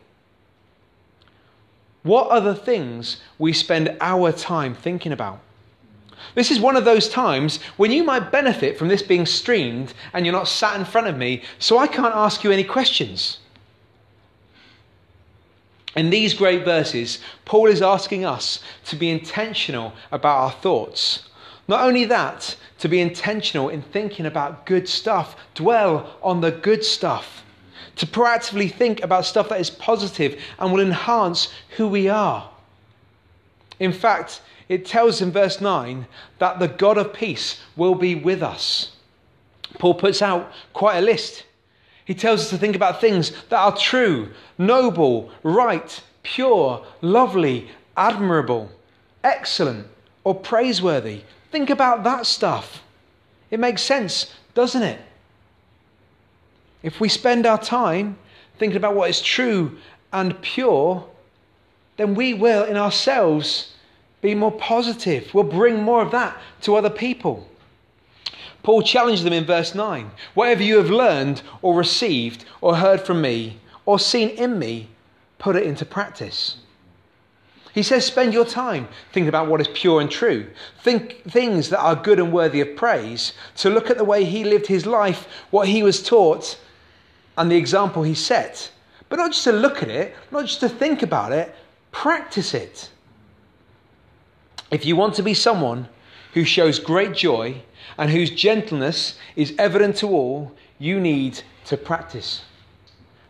What 2.06 2.30
are 2.30 2.40
the 2.40 2.54
things 2.54 3.16
we 3.36 3.52
spend 3.52 3.96
our 4.00 4.30
time 4.30 4.76
thinking 4.76 5.10
about? 5.10 5.40
This 6.36 6.52
is 6.52 6.60
one 6.60 6.76
of 6.76 6.84
those 6.84 7.08
times 7.08 7.60
when 7.76 7.90
you 7.90 8.04
might 8.04 8.30
benefit 8.30 8.78
from 8.78 8.86
this 8.86 9.02
being 9.02 9.26
streamed 9.26 9.92
and 10.12 10.24
you're 10.24 10.32
not 10.32 10.46
sat 10.46 10.78
in 10.78 10.84
front 10.84 11.08
of 11.08 11.16
me, 11.16 11.42
so 11.58 11.78
I 11.78 11.88
can't 11.88 12.14
ask 12.14 12.44
you 12.44 12.52
any 12.52 12.62
questions. 12.62 13.38
In 15.96 16.10
these 16.10 16.32
great 16.32 16.64
verses, 16.64 17.18
Paul 17.44 17.66
is 17.66 17.82
asking 17.82 18.24
us 18.24 18.62
to 18.84 18.94
be 18.94 19.10
intentional 19.10 19.92
about 20.12 20.38
our 20.38 20.52
thoughts. 20.52 21.28
Not 21.66 21.82
only 21.82 22.04
that, 22.04 22.56
to 22.78 22.88
be 22.88 23.00
intentional 23.00 23.68
in 23.68 23.82
thinking 23.82 24.26
about 24.26 24.64
good 24.64 24.88
stuff, 24.88 25.34
dwell 25.56 26.16
on 26.22 26.40
the 26.40 26.52
good 26.52 26.84
stuff, 26.84 27.42
to 27.96 28.06
proactively 28.06 28.72
think 28.72 29.02
about 29.02 29.24
stuff 29.24 29.48
that 29.48 29.60
is 29.60 29.70
positive 29.70 30.40
and 30.58 30.72
will 30.72 30.80
enhance 30.80 31.52
who 31.76 31.88
we 31.88 32.08
are. 32.08 32.48
In 33.80 33.92
fact, 33.92 34.42
it 34.68 34.86
tells 34.86 35.20
in 35.20 35.30
verse 35.30 35.60
9 35.60 36.06
that 36.38 36.58
the 36.58 36.68
God 36.68 36.98
of 36.98 37.12
peace 37.12 37.60
will 37.76 37.94
be 37.94 38.14
with 38.14 38.42
us. 38.42 38.92
Paul 39.78 39.94
puts 39.94 40.22
out 40.22 40.52
quite 40.72 40.98
a 40.98 41.02
list. 41.02 41.44
He 42.04 42.14
tells 42.14 42.40
us 42.40 42.50
to 42.50 42.58
think 42.58 42.76
about 42.76 43.00
things 43.00 43.32
that 43.48 43.58
are 43.58 43.76
true, 43.76 44.30
noble, 44.58 45.30
right, 45.42 46.02
pure, 46.22 46.84
lovely, 47.00 47.70
admirable, 47.96 48.70
excellent, 49.24 49.86
or 50.24 50.34
praiseworthy. 50.34 51.22
Think 51.50 51.70
about 51.70 52.04
that 52.04 52.26
stuff. 52.26 52.82
It 53.50 53.60
makes 53.60 53.82
sense, 53.82 54.34
doesn't 54.54 54.82
it? 54.82 55.00
If 56.86 57.00
we 57.00 57.08
spend 57.08 57.46
our 57.46 57.58
time 57.58 58.16
thinking 58.60 58.76
about 58.76 58.94
what 58.94 59.10
is 59.10 59.20
true 59.20 59.76
and 60.12 60.40
pure, 60.40 61.04
then 61.96 62.14
we 62.14 62.32
will 62.32 62.62
in 62.62 62.76
ourselves 62.76 63.72
be 64.22 64.36
more 64.36 64.52
positive. 64.52 65.34
We'll 65.34 65.42
bring 65.42 65.82
more 65.82 66.00
of 66.00 66.12
that 66.12 66.40
to 66.60 66.76
other 66.76 66.88
people. 66.88 67.48
Paul 68.62 68.82
challenged 68.82 69.24
them 69.24 69.32
in 69.32 69.44
verse 69.44 69.74
9 69.74 70.12
Whatever 70.34 70.62
you 70.62 70.76
have 70.76 70.88
learned 70.88 71.42
or 71.60 71.74
received 71.74 72.44
or 72.60 72.76
heard 72.76 73.00
from 73.00 73.20
me 73.20 73.58
or 73.84 73.98
seen 73.98 74.28
in 74.28 74.56
me, 74.56 74.88
put 75.40 75.56
it 75.56 75.64
into 75.64 75.84
practice. 75.84 76.58
He 77.74 77.82
says, 77.82 78.06
spend 78.06 78.32
your 78.32 78.46
time 78.46 78.86
thinking 79.12 79.28
about 79.28 79.48
what 79.48 79.60
is 79.60 79.68
pure 79.74 80.00
and 80.00 80.08
true. 80.08 80.46
Think 80.82 81.24
things 81.24 81.68
that 81.70 81.80
are 81.80 81.96
good 81.96 82.20
and 82.20 82.32
worthy 82.32 82.60
of 82.60 82.76
praise. 82.76 83.32
To 83.56 83.70
look 83.70 83.90
at 83.90 83.98
the 83.98 84.04
way 84.04 84.24
he 84.24 84.44
lived 84.44 84.68
his 84.68 84.86
life, 84.86 85.26
what 85.50 85.66
he 85.66 85.82
was 85.82 86.00
taught, 86.00 86.58
and 87.36 87.50
the 87.50 87.56
example 87.56 88.02
he 88.02 88.14
set. 88.14 88.70
But 89.08 89.16
not 89.16 89.32
just 89.32 89.44
to 89.44 89.52
look 89.52 89.82
at 89.82 89.88
it, 89.88 90.14
not 90.30 90.46
just 90.46 90.60
to 90.60 90.68
think 90.68 91.02
about 91.02 91.32
it, 91.32 91.54
practice 91.92 92.54
it. 92.54 92.90
If 94.70 94.84
you 94.84 94.96
want 94.96 95.14
to 95.14 95.22
be 95.22 95.34
someone 95.34 95.88
who 96.34 96.44
shows 96.44 96.78
great 96.78 97.14
joy 97.14 97.62
and 97.98 98.10
whose 98.10 98.30
gentleness 98.30 99.18
is 99.36 99.54
evident 99.58 99.96
to 99.96 100.08
all, 100.08 100.52
you 100.78 101.00
need 101.00 101.40
to 101.66 101.76
practice. 101.76 102.42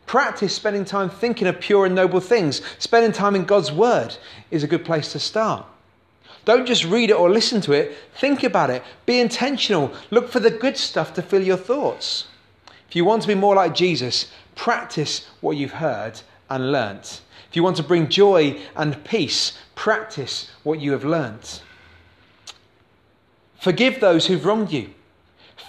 Practice 0.07 0.55
spending 0.55 0.85
time 0.85 1.11
thinking 1.11 1.49
of 1.49 1.61
pure 1.61 1.87
and 1.87 1.95
noble 1.95 2.21
things. 2.21 2.63
Spending 2.79 3.13
time 3.13 3.35
in 3.35 3.45
God's 3.45 3.73
Word 3.73 4.17
is 4.51 4.63
a 4.63 4.69
good 4.69 4.85
place 4.85 5.13
to 5.13 5.19
start. 5.19 5.67
Don't 6.45 6.65
just 6.65 6.85
read 6.85 7.11
it 7.11 7.17
or 7.17 7.29
listen 7.29 7.61
to 7.63 7.73
it, 7.73 7.97
think 8.15 8.45
about 8.45 8.71
it. 8.71 8.83
Be 9.05 9.19
intentional. 9.19 9.93
Look 10.11 10.29
for 10.29 10.39
the 10.39 10.51
good 10.51 10.77
stuff 10.77 11.13
to 11.15 11.23
fill 11.23 11.43
your 11.43 11.57
thoughts. 11.57 12.29
If 12.89 12.97
you 12.97 13.05
want 13.05 13.23
to 13.23 13.29
be 13.29 13.35
more 13.35 13.55
like 13.55 13.75
Jesus, 13.75 14.31
practice 14.55 15.27
what 15.41 15.57
you've 15.57 15.73
heard 15.73 16.21
and 16.49 16.73
learnt. 16.73 17.23
If 17.49 17.57
you 17.57 17.63
want 17.63 17.77
to 17.77 17.83
bring 17.83 18.09
joy 18.09 18.61
and 18.75 19.03
peace, 19.05 19.59
practice 19.75 20.51
what 20.63 20.81
you 20.81 20.93
have 20.93 21.05
learnt. 21.05 21.63
Forgive 23.61 24.01
those 24.01 24.27
who've 24.27 24.45
wronged 24.45 24.73
you. 24.73 24.91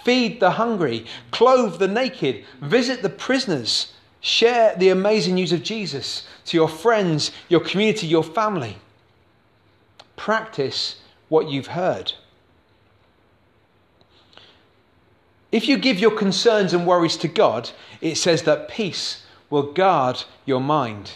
Feed 0.04 0.40
the 0.40 0.52
hungry, 0.52 1.06
clothe 1.30 1.78
the 1.78 1.88
naked, 1.88 2.44
visit 2.60 3.02
the 3.02 3.08
prisoners, 3.08 3.92
share 4.20 4.74
the 4.76 4.90
amazing 4.90 5.34
news 5.34 5.52
of 5.52 5.62
Jesus 5.62 6.26
to 6.46 6.56
your 6.56 6.68
friends, 6.68 7.30
your 7.48 7.60
community, 7.60 8.06
your 8.06 8.22
family. 8.22 8.78
Practice 10.16 10.96
what 11.28 11.48
you've 11.48 11.68
heard. 11.68 12.12
If 15.50 15.66
you 15.68 15.78
give 15.78 15.98
your 15.98 16.10
concerns 16.10 16.74
and 16.74 16.86
worries 16.86 17.16
to 17.18 17.28
God, 17.28 17.70
it 18.00 18.16
says 18.16 18.42
that 18.42 18.68
peace 18.68 19.24
will 19.50 19.72
guard 19.72 20.24
your 20.44 20.60
mind. 20.60 21.12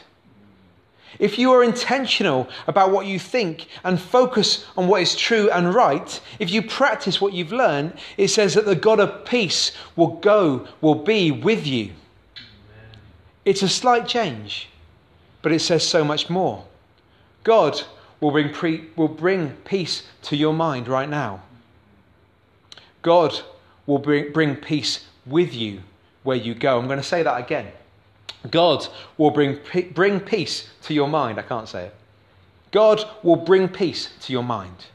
if 1.19 1.39
you 1.39 1.53
are 1.53 1.63
intentional 1.63 2.49
about 2.67 2.91
what 2.91 3.07
you 3.07 3.19
think 3.19 3.67
and 3.85 4.01
focus 4.01 4.67
on 4.77 4.89
what 4.89 5.03
is 5.03 5.15
true 5.15 5.51
and 5.51 5.75
right, 5.75 6.21
if 6.39 6.51
you 6.51 6.63
practice 6.63 7.21
what 7.21 7.33
you've 7.33 7.53
learned, 7.53 7.93
it 8.17 8.29
says 8.29 8.55
that 8.55 8.65
the 8.65 8.75
God 8.75 8.99
of 9.01 9.25
peace 9.25 9.73
will 9.95 10.17
go, 10.17 10.67
will 10.81 10.97
be 10.97 11.31
with 11.31 11.67
you. 11.67 11.93
It's 13.45 13.63
a 13.63 13.69
slight 13.69 14.09
change, 14.09 14.69
but 15.43 15.53
it 15.53 15.61
says 15.61 15.87
so 15.87 16.05
much 16.05 16.31
more. 16.31 16.65
God 17.45 17.81
will 18.21 18.31
bring, 18.31 18.53
pre- 18.53 18.89
will 18.97 19.09
bring 19.09 19.51
peace 19.65 20.05
to 20.23 20.37
your 20.37 20.55
mind 20.55 20.89
right 20.89 21.09
now. 21.09 21.43
God 23.03 23.43
will 23.87 23.99
bring, 23.99 24.33
bring 24.33 24.57
peace 24.57 25.07
with 25.27 25.55
you 25.55 25.83
where 26.23 26.37
you 26.37 26.55
go. 26.55 26.79
I'm 26.79 26.87
going 26.87 26.99
to 26.99 27.05
say 27.05 27.23
that 27.23 27.41
again. 27.41 27.69
God 28.51 28.87
will 29.19 29.31
bring, 29.31 29.59
bring 29.93 30.21
peace 30.21 30.69
to 30.83 30.95
your 30.95 31.09
mind. 31.09 31.39
I 31.39 31.43
can't 31.43 31.69
say 31.69 31.87
it. 31.87 31.95
God 32.71 33.05
will 33.23 33.37
bring 33.37 33.69
peace 33.69 34.13
to 34.23 34.33
your 34.33 34.43
mind. 34.43 34.87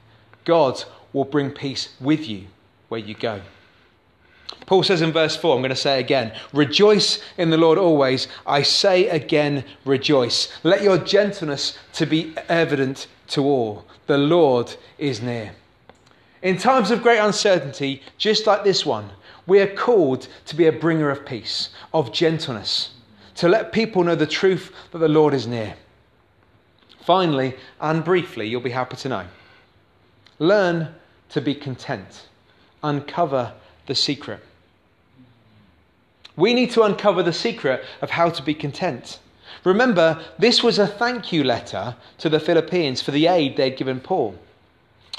God 0.43 0.83
will 1.13 1.25
bring 1.25 1.51
peace 1.51 1.95
with 1.99 2.27
you 2.27 2.47
where 2.89 2.99
you 2.99 3.13
go. 3.13 3.41
Paul 4.65 4.83
says 4.83 5.01
in 5.01 5.11
verse 5.13 5.35
4, 5.35 5.55
I'm 5.55 5.61
going 5.61 5.69
to 5.69 5.75
say 5.75 5.99
again 5.99 6.33
Rejoice 6.51 7.21
in 7.37 7.49
the 7.49 7.57
Lord 7.57 7.77
always. 7.77 8.27
I 8.45 8.63
say 8.63 9.07
again, 9.07 9.63
rejoice. 9.85 10.51
Let 10.63 10.81
your 10.83 10.97
gentleness 10.97 11.77
to 11.93 12.05
be 12.05 12.33
evident 12.49 13.07
to 13.29 13.43
all. 13.43 13.85
The 14.07 14.17
Lord 14.17 14.75
is 14.97 15.21
near. 15.21 15.53
In 16.41 16.57
times 16.57 16.91
of 16.91 17.01
great 17.01 17.19
uncertainty, 17.19 18.01
just 18.17 18.45
like 18.45 18.63
this 18.63 18.85
one, 18.85 19.09
we 19.47 19.59
are 19.59 19.75
called 19.75 20.27
to 20.45 20.55
be 20.55 20.67
a 20.67 20.71
bringer 20.71 21.09
of 21.09 21.25
peace, 21.25 21.69
of 21.93 22.13
gentleness, 22.13 22.91
to 23.35 23.47
let 23.47 23.71
people 23.71 24.03
know 24.03 24.15
the 24.15 24.27
truth 24.27 24.71
that 24.91 24.99
the 24.99 25.07
Lord 25.07 25.33
is 25.33 25.47
near. 25.47 25.75
Finally, 27.01 27.55
and 27.79 28.03
briefly, 28.03 28.47
you'll 28.47 28.61
be 28.61 28.69
happy 28.69 28.97
to 28.97 29.09
know 29.09 29.25
learn 30.39 30.93
to 31.29 31.41
be 31.41 31.55
content, 31.55 32.27
uncover 32.83 33.53
the 33.87 33.95
secret. 33.95 34.39
We 36.35 36.53
need 36.53 36.71
to 36.71 36.83
uncover 36.83 37.23
the 37.23 37.33
secret 37.33 37.83
of 38.01 38.11
how 38.11 38.29
to 38.29 38.43
be 38.43 38.53
content. 38.53 39.19
Remember, 39.63 40.23
this 40.37 40.61
was 40.61 40.77
a 40.77 40.85
thank 40.85 41.31
you 41.31 41.43
letter 41.43 41.95
to 42.19 42.29
the 42.29 42.39
Philippians 42.39 43.01
for 43.01 43.11
the 43.11 43.25
aid 43.25 43.57
they'd 43.57 43.77
given 43.77 43.99
Paul. 43.99 44.37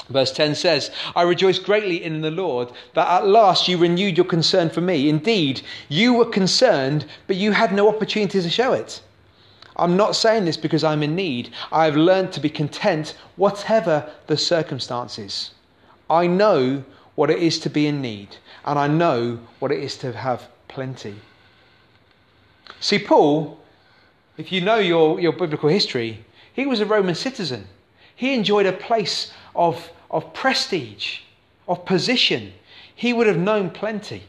Verse 0.09 0.31
10 0.31 0.55
says, 0.55 0.89
I 1.15 1.21
rejoice 1.21 1.59
greatly 1.59 2.03
in 2.03 2.21
the 2.21 2.31
Lord 2.31 2.71
that 2.95 3.07
at 3.07 3.27
last 3.27 3.67
you 3.67 3.77
renewed 3.77 4.17
your 4.17 4.25
concern 4.25 4.69
for 4.69 4.81
me. 4.81 5.07
Indeed, 5.07 5.61
you 5.87 6.15
were 6.15 6.25
concerned, 6.25 7.05
but 7.27 7.35
you 7.35 7.51
had 7.51 7.73
no 7.73 7.87
opportunity 7.87 8.41
to 8.41 8.49
show 8.49 8.73
it. 8.73 9.01
I'm 9.75 9.95
not 9.95 10.15
saying 10.15 10.45
this 10.45 10.57
because 10.57 10.83
I'm 10.83 11.03
in 11.03 11.15
need. 11.15 11.51
I 11.71 11.85
have 11.85 11.95
learned 11.95 12.33
to 12.33 12.39
be 12.39 12.49
content, 12.49 13.15
whatever 13.35 14.11
the 14.27 14.35
circumstances. 14.35 15.51
I 16.09 16.27
know 16.27 16.83
what 17.15 17.29
it 17.29 17.39
is 17.39 17.59
to 17.59 17.69
be 17.69 17.85
in 17.85 18.01
need, 18.01 18.35
and 18.65 18.79
I 18.79 18.87
know 18.87 19.39
what 19.59 19.71
it 19.71 19.79
is 19.79 19.95
to 19.97 20.11
have 20.11 20.47
plenty. 20.67 21.15
See, 22.79 22.99
Paul, 22.99 23.59
if 24.37 24.51
you 24.51 24.61
know 24.61 24.77
your, 24.77 25.19
your 25.19 25.33
biblical 25.33 25.69
history, 25.69 26.25
he 26.53 26.65
was 26.65 26.79
a 26.79 26.85
Roman 26.85 27.15
citizen. 27.15 27.67
He 28.15 28.33
enjoyed 28.33 28.65
a 28.65 28.73
place 28.73 29.31
of 29.55 29.89
of 30.09 30.33
prestige, 30.33 31.19
of 31.67 31.85
position, 31.85 32.53
he 32.95 33.13
would 33.13 33.27
have 33.27 33.37
known 33.37 33.69
plenty. 33.69 34.23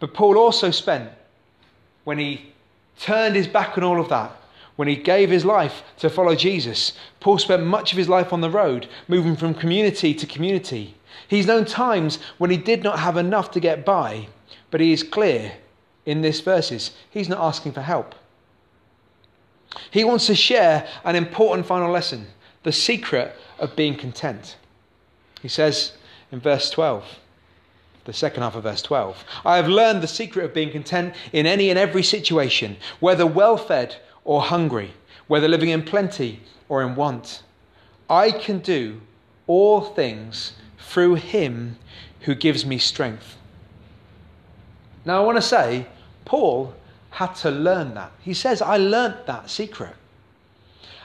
But 0.00 0.14
Paul 0.14 0.38
also 0.38 0.70
spent, 0.70 1.10
when 2.04 2.18
he 2.18 2.52
turned 2.98 3.36
his 3.36 3.48
back 3.48 3.76
on 3.76 3.84
all 3.84 4.00
of 4.00 4.08
that, 4.08 4.32
when 4.76 4.88
he 4.88 4.96
gave 4.96 5.30
his 5.30 5.44
life 5.44 5.82
to 5.98 6.10
follow 6.10 6.34
Jesus, 6.34 6.92
Paul 7.20 7.38
spent 7.38 7.64
much 7.64 7.92
of 7.92 7.98
his 7.98 8.08
life 8.08 8.32
on 8.32 8.40
the 8.40 8.50
road, 8.50 8.88
moving 9.08 9.36
from 9.36 9.54
community 9.54 10.14
to 10.14 10.26
community. 10.26 10.94
He's 11.28 11.46
known 11.46 11.64
times 11.64 12.18
when 12.38 12.50
he 12.50 12.56
did 12.56 12.82
not 12.82 12.98
have 12.98 13.16
enough 13.16 13.50
to 13.52 13.60
get 13.60 13.84
by, 13.84 14.28
but 14.70 14.80
he 14.80 14.92
is 14.92 15.02
clear 15.02 15.52
in 16.06 16.22
this 16.22 16.40
verses 16.40 16.90
he's 17.10 17.28
not 17.28 17.40
asking 17.40 17.72
for 17.72 17.82
help. 17.82 18.14
He 19.90 20.04
wants 20.04 20.26
to 20.26 20.34
share 20.34 20.86
an 21.04 21.16
important 21.16 21.66
final 21.66 21.90
lesson 21.90 22.26
the 22.64 22.72
secret 22.72 23.36
of 23.58 23.76
being 23.76 23.94
content. 23.96 24.56
He 25.40 25.48
says 25.48 25.92
in 26.32 26.40
verse 26.40 26.70
12, 26.70 27.04
the 28.06 28.12
second 28.12 28.42
half 28.42 28.56
of 28.56 28.64
verse 28.64 28.82
12, 28.82 29.24
I 29.44 29.56
have 29.56 29.68
learned 29.68 30.02
the 30.02 30.08
secret 30.08 30.44
of 30.44 30.54
being 30.54 30.72
content 30.72 31.14
in 31.32 31.46
any 31.46 31.70
and 31.70 31.78
every 31.78 32.02
situation, 32.02 32.76
whether 33.00 33.26
well 33.26 33.56
fed 33.56 33.96
or 34.24 34.42
hungry, 34.42 34.92
whether 35.28 35.46
living 35.46 35.68
in 35.68 35.82
plenty 35.82 36.40
or 36.68 36.82
in 36.82 36.96
want. 36.96 37.42
I 38.10 38.30
can 38.30 38.58
do 38.58 39.00
all 39.46 39.80
things 39.80 40.54
through 40.78 41.14
him 41.14 41.78
who 42.20 42.34
gives 42.34 42.66
me 42.66 42.78
strength. 42.78 43.36
Now, 45.04 45.22
I 45.22 45.26
want 45.26 45.36
to 45.36 45.42
say, 45.42 45.86
Paul 46.24 46.74
had 47.10 47.34
to 47.36 47.50
learn 47.50 47.94
that. 47.94 48.12
He 48.20 48.32
says, 48.32 48.62
I 48.62 48.78
learnt 48.78 49.26
that 49.26 49.50
secret. 49.50 49.94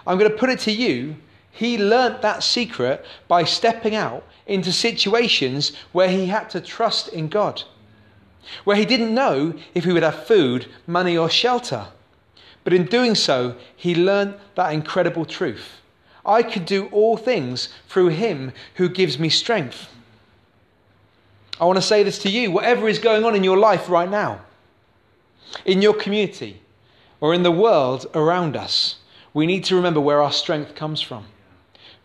I'm 0.07 0.17
going 0.17 0.31
to 0.31 0.37
put 0.37 0.49
it 0.49 0.59
to 0.59 0.71
you 0.71 1.15
he 1.59 1.77
learnt 1.77 2.21
that 2.21 2.41
secret 2.41 3.05
by 3.27 3.43
stepping 3.43 3.93
out 3.93 4.23
into 4.47 4.71
situations 4.71 5.73
where 5.91 6.07
he 6.07 6.27
had 6.27 6.49
to 6.51 6.61
trust 6.61 7.09
in 7.09 7.27
God, 7.27 7.63
where 8.63 8.77
he 8.77 8.85
didn't 8.85 9.13
know 9.13 9.53
if 9.75 9.83
he 9.83 9.91
would 9.91 10.03
have 10.03 10.25
food, 10.25 10.67
money, 10.87 11.17
or 11.17 11.29
shelter. 11.29 11.87
But 12.63 12.71
in 12.71 12.85
doing 12.85 13.13
so, 13.13 13.57
he 13.75 13.93
learnt 13.93 14.37
that 14.55 14.71
incredible 14.71 15.25
truth. 15.25 15.81
I 16.25 16.43
can 16.43 16.63
do 16.63 16.87
all 16.93 17.17
things 17.17 17.67
through 17.89 18.07
him 18.07 18.53
who 18.75 18.87
gives 18.87 19.19
me 19.19 19.27
strength. 19.27 19.89
I 21.59 21.65
want 21.65 21.75
to 21.75 21.81
say 21.81 22.03
this 22.03 22.19
to 22.19 22.29
you 22.29 22.51
whatever 22.51 22.87
is 22.87 22.99
going 22.99 23.25
on 23.25 23.35
in 23.35 23.43
your 23.43 23.57
life 23.57 23.89
right 23.89 24.09
now, 24.09 24.39
in 25.65 25.81
your 25.81 25.93
community, 25.93 26.61
or 27.19 27.33
in 27.33 27.43
the 27.43 27.51
world 27.51 28.05
around 28.15 28.55
us, 28.55 28.95
we 29.33 29.45
need 29.45 29.65
to 29.65 29.75
remember 29.75 29.99
where 29.99 30.21
our 30.21 30.31
strength 30.31 30.73
comes 30.73 31.01
from. 31.01 31.25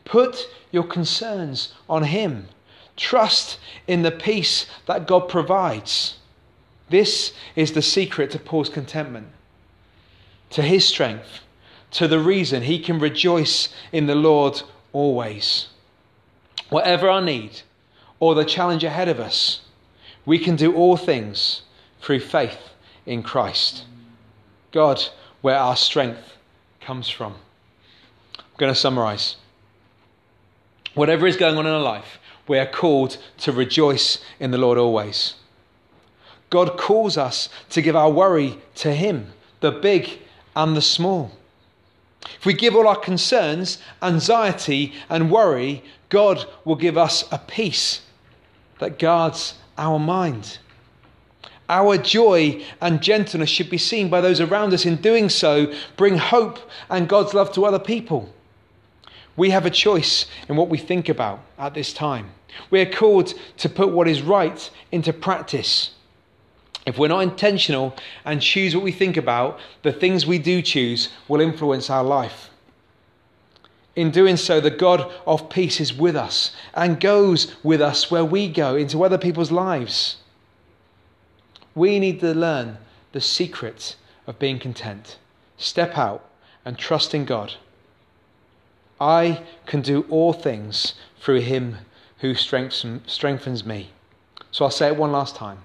Put 0.05 0.49
your 0.71 0.85
concerns 0.85 1.73
on 1.88 2.05
Him. 2.05 2.49
Trust 2.97 3.59
in 3.87 4.03
the 4.03 4.11
peace 4.11 4.67
that 4.87 5.07
God 5.07 5.29
provides. 5.29 6.17
This 6.90 7.33
is 7.57 7.73
the 7.73 7.83
secret 7.83 8.31
to 8.33 8.38
Paul's 8.38 8.69
contentment, 8.69 9.29
to 10.51 10.62
his 10.62 10.87
strength, 10.87 11.40
to 11.93 12.07
the 12.07 12.19
reason 12.19 12.62
he 12.62 12.79
can 12.79 12.99
rejoice 12.99 13.69
in 13.90 14.07
the 14.07 14.14
Lord 14.14 14.62
always. 14.93 15.69
Whatever 16.69 17.09
our 17.09 17.23
need 17.23 17.62
or 18.21 18.35
the 18.35 18.45
challenge 18.45 18.85
ahead 18.85 19.09
of 19.09 19.19
us, 19.19 19.62
we 20.27 20.38
can 20.38 20.57
do 20.57 20.75
all 20.75 20.97
things 20.97 21.62
through 22.01 22.21
faith 22.21 22.71
in 23.07 23.23
Christ. 23.23 23.85
God, 24.73 25.03
where 25.40 25.59
our 25.59 25.77
strength 25.77 26.37
comes 26.81 27.09
from. 27.09 27.35
I'm 28.38 28.45
going 28.57 28.73
to 28.73 28.79
summarize. 28.79 29.37
Whatever 30.94 31.26
is 31.26 31.37
going 31.37 31.57
on 31.57 31.66
in 31.66 31.72
our 31.72 31.80
life, 31.80 32.18
we 32.46 32.59
are 32.59 32.66
called 32.66 33.18
to 33.38 33.52
rejoice 33.52 34.22
in 34.38 34.50
the 34.50 34.59
Lord 34.59 34.78
always. 34.78 35.35
God 36.50 36.76
calls 36.76 37.16
us 37.16 37.48
to 37.70 37.83
give 37.83 37.96
our 37.96 38.11
worry 38.11 38.59
to 38.76 38.94
Him, 38.94 39.33
the 39.61 39.72
big 39.72 40.18
and 40.54 40.76
the 40.76 40.83
small. 40.83 41.33
If 42.38 42.46
we 42.46 42.54
give 42.54 42.76
all 42.76 42.87
our 42.87 42.98
concerns, 42.98 43.78
anxiety, 44.02 44.94
and 45.09 45.30
worry, 45.30 45.83
God 46.09 46.46
will 46.64 46.76
give 46.76 46.96
us 46.96 47.24
a 47.33 47.38
peace 47.38 48.02
that 48.78 48.98
guards 48.98 49.54
our 49.76 49.98
mind. 49.98 50.59
Our 51.68 51.96
joy 51.96 52.62
and 52.80 53.02
gentleness 53.02 53.50
should 53.50 53.70
be 53.70 53.78
seen 53.78 54.11
by 54.11 54.20
those 54.20 54.40
around 54.40 54.72
us. 54.74 54.85
In 54.85 54.96
doing 54.96 55.28
so, 55.28 55.72
bring 55.96 56.18
hope 56.18 56.59
and 56.90 57.09
God's 57.09 57.35
love 57.35 57.52
to 57.54 57.64
other 57.64 57.78
people. 57.78 58.33
We 59.37 59.51
have 59.51 59.66
a 59.66 59.70
choice 59.70 60.27
in 60.49 60.57
what 60.57 60.68
we 60.68 60.79
think 60.79 61.09
about 61.09 61.40
at 61.59 61.75
this 61.75 61.92
time. 61.92 62.31
We 62.70 62.81
are 62.81 62.90
called 62.90 63.35
to 63.59 63.68
put 63.68 63.90
what 63.90 64.09
is 64.09 64.23
right 64.23 64.70
into 64.92 65.12
practice. 65.12 65.90
If 66.87 66.99
we're 66.99 67.09
not 67.09 67.20
intentional 67.20 67.97
and 68.25 68.40
choose 68.40 68.75
what 68.75 68.85
we 68.85 68.92
think 68.92 69.16
about, 69.16 69.59
the 69.83 69.92
things 69.92 70.27
we 70.27 70.38
do 70.38 70.62
choose 70.62 71.09
will 71.29 71.40
influence 71.40 71.90
our 71.90 72.05
life. 72.05 72.51
In 73.97 74.11
doing 74.11 74.37
so, 74.37 74.61
the 74.61 74.70
God 74.70 75.11
of 75.27 75.49
peace 75.49 75.81
is 75.81 75.94
with 75.94 76.16
us 76.16 76.55
and 76.75 77.01
goes 77.01 77.55
with 77.62 77.81
us 77.81 78.11
where 78.11 78.25
we 78.25 78.49
go 78.49 78.77
into 78.77 79.05
other 79.05 79.18
people's 79.18 79.53
lives. 79.53 80.16
We 81.75 81.99
need 81.99 82.20
to 82.20 82.35
learn 82.35 82.79
the 83.12 83.20
secret 83.20 83.97
of 84.27 84.38
being 84.38 84.59
content. 84.59 85.18
Step 85.57 85.97
out 85.97 86.29
and 86.64 86.77
trust 86.77 87.14
in 87.14 87.25
God. 87.25 87.55
I 89.00 89.42
can 89.66 89.83
do 89.83 90.07
all 90.09 90.33
things 90.33 90.94
through 91.18 91.40
him 91.40 91.78
who 92.18 92.35
strengthens 92.35 93.64
me. 93.66 93.90
So 94.50 94.64
I'll 94.64 94.70
say 94.70 94.88
it 94.88 94.96
one 94.96 95.12
last 95.12 95.37
time. 95.37 95.59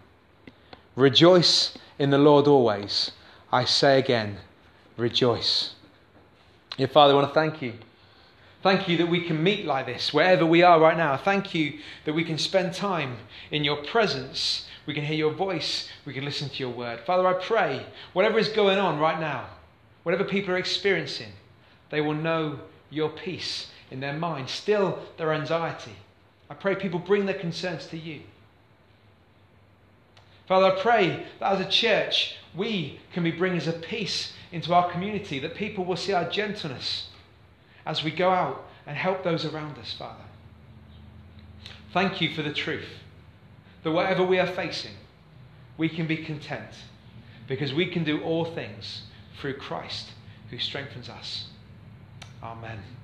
Rejoice 0.96 1.78
in 1.98 2.10
the 2.10 2.18
Lord 2.18 2.48
always. 2.48 3.12
I 3.52 3.66
say 3.66 4.00
again, 4.00 4.38
rejoice. 4.98 5.74
Yeah, 6.78 6.88
Father, 6.88 7.14
I 7.14 7.16
want 7.16 7.30
to 7.30 7.34
thank 7.34 7.62
you. 7.62 7.74
Thank 8.62 8.90
you 8.90 8.98
that 8.98 9.08
we 9.08 9.22
can 9.22 9.42
meet 9.42 9.66
like 9.66 9.86
this 9.86 10.14
wherever 10.14 10.46
we 10.46 10.64
are 10.64 10.80
right 10.80 10.98
now. 10.98 11.16
Thank 11.16 11.54
you 11.54 11.80
that 12.06 12.14
we 12.14 12.24
can 12.24 12.38
spend 12.38 12.74
time 12.74 13.18
in 13.52 13.64
your 13.64 13.78
presence. 13.78 14.68
We 14.86 14.94
can 14.94 15.06
hear 15.06 15.16
your 15.16 15.32
voice. 15.32 15.88
We 16.06 16.14
can 16.14 16.26
listen 16.26 16.50
to 16.50 16.56
your 16.58 16.72
word. 16.72 17.00
Father, 17.06 17.26
I 17.28 17.34
pray, 17.34 17.86
whatever 18.14 18.38
is 18.40 18.50
going 18.50 18.78
on 18.78 19.00
right 19.00 19.20
now, 19.20 19.46
whatever 20.04 20.24
people 20.24 20.54
are 20.54 20.58
experiencing, 20.58 21.32
they 21.90 22.02
will 22.02 22.16
know 22.16 22.60
your 22.90 23.10
peace 23.10 23.68
in 23.92 24.00
their 24.00 24.14
mind, 24.14 24.50
still 24.50 25.00
their 25.18 25.34
anxiety. 25.34 25.96
I 26.50 26.54
pray 26.54 26.76
people 26.76 27.00
bring 27.00 27.26
their 27.26 27.38
concerns 27.38 27.88
to 27.88 27.98
you. 27.98 28.22
Father, 30.48 30.68
I 30.68 30.82
pray 30.82 31.28
that 31.40 31.54
as 31.54 31.60
a 31.60 31.70
church, 31.70 32.38
we 32.56 33.00
can 33.14 33.24
be 33.24 33.32
bringers 33.32 33.68
of 33.68 33.82
peace 33.82 34.34
into 34.52 34.74
our 34.74 34.90
community, 34.92 35.38
that 35.40 35.54
people 35.54 35.86
will 35.86 35.96
see 35.96 36.14
our 36.14 36.28
gentleness 36.28 37.10
as 37.86 38.04
we 38.04 38.10
go 38.10 38.32
out 38.32 38.66
and 38.88 38.98
help 38.98 39.24
those 39.24 39.46
around 39.46 39.78
us, 39.78 39.94
Father. 39.94 40.24
Thank 41.94 42.22
you 42.22 42.34
for 42.34 42.42
the 42.42 42.54
truth 42.54 42.90
that 43.84 43.92
whatever 43.92 44.24
we 44.24 44.40
are 44.40 44.48
facing, 44.48 44.94
we 45.78 45.88
can 45.88 46.08
be 46.08 46.18
content 46.18 46.70
because 47.48 47.74
we 47.74 47.86
can 47.86 48.04
do 48.04 48.22
all 48.22 48.46
things 48.46 49.04
through 49.40 49.56
Christ 49.56 50.10
who 50.50 50.58
strengthens 50.58 51.10
us. 51.10 51.49
Amen. 52.42 52.99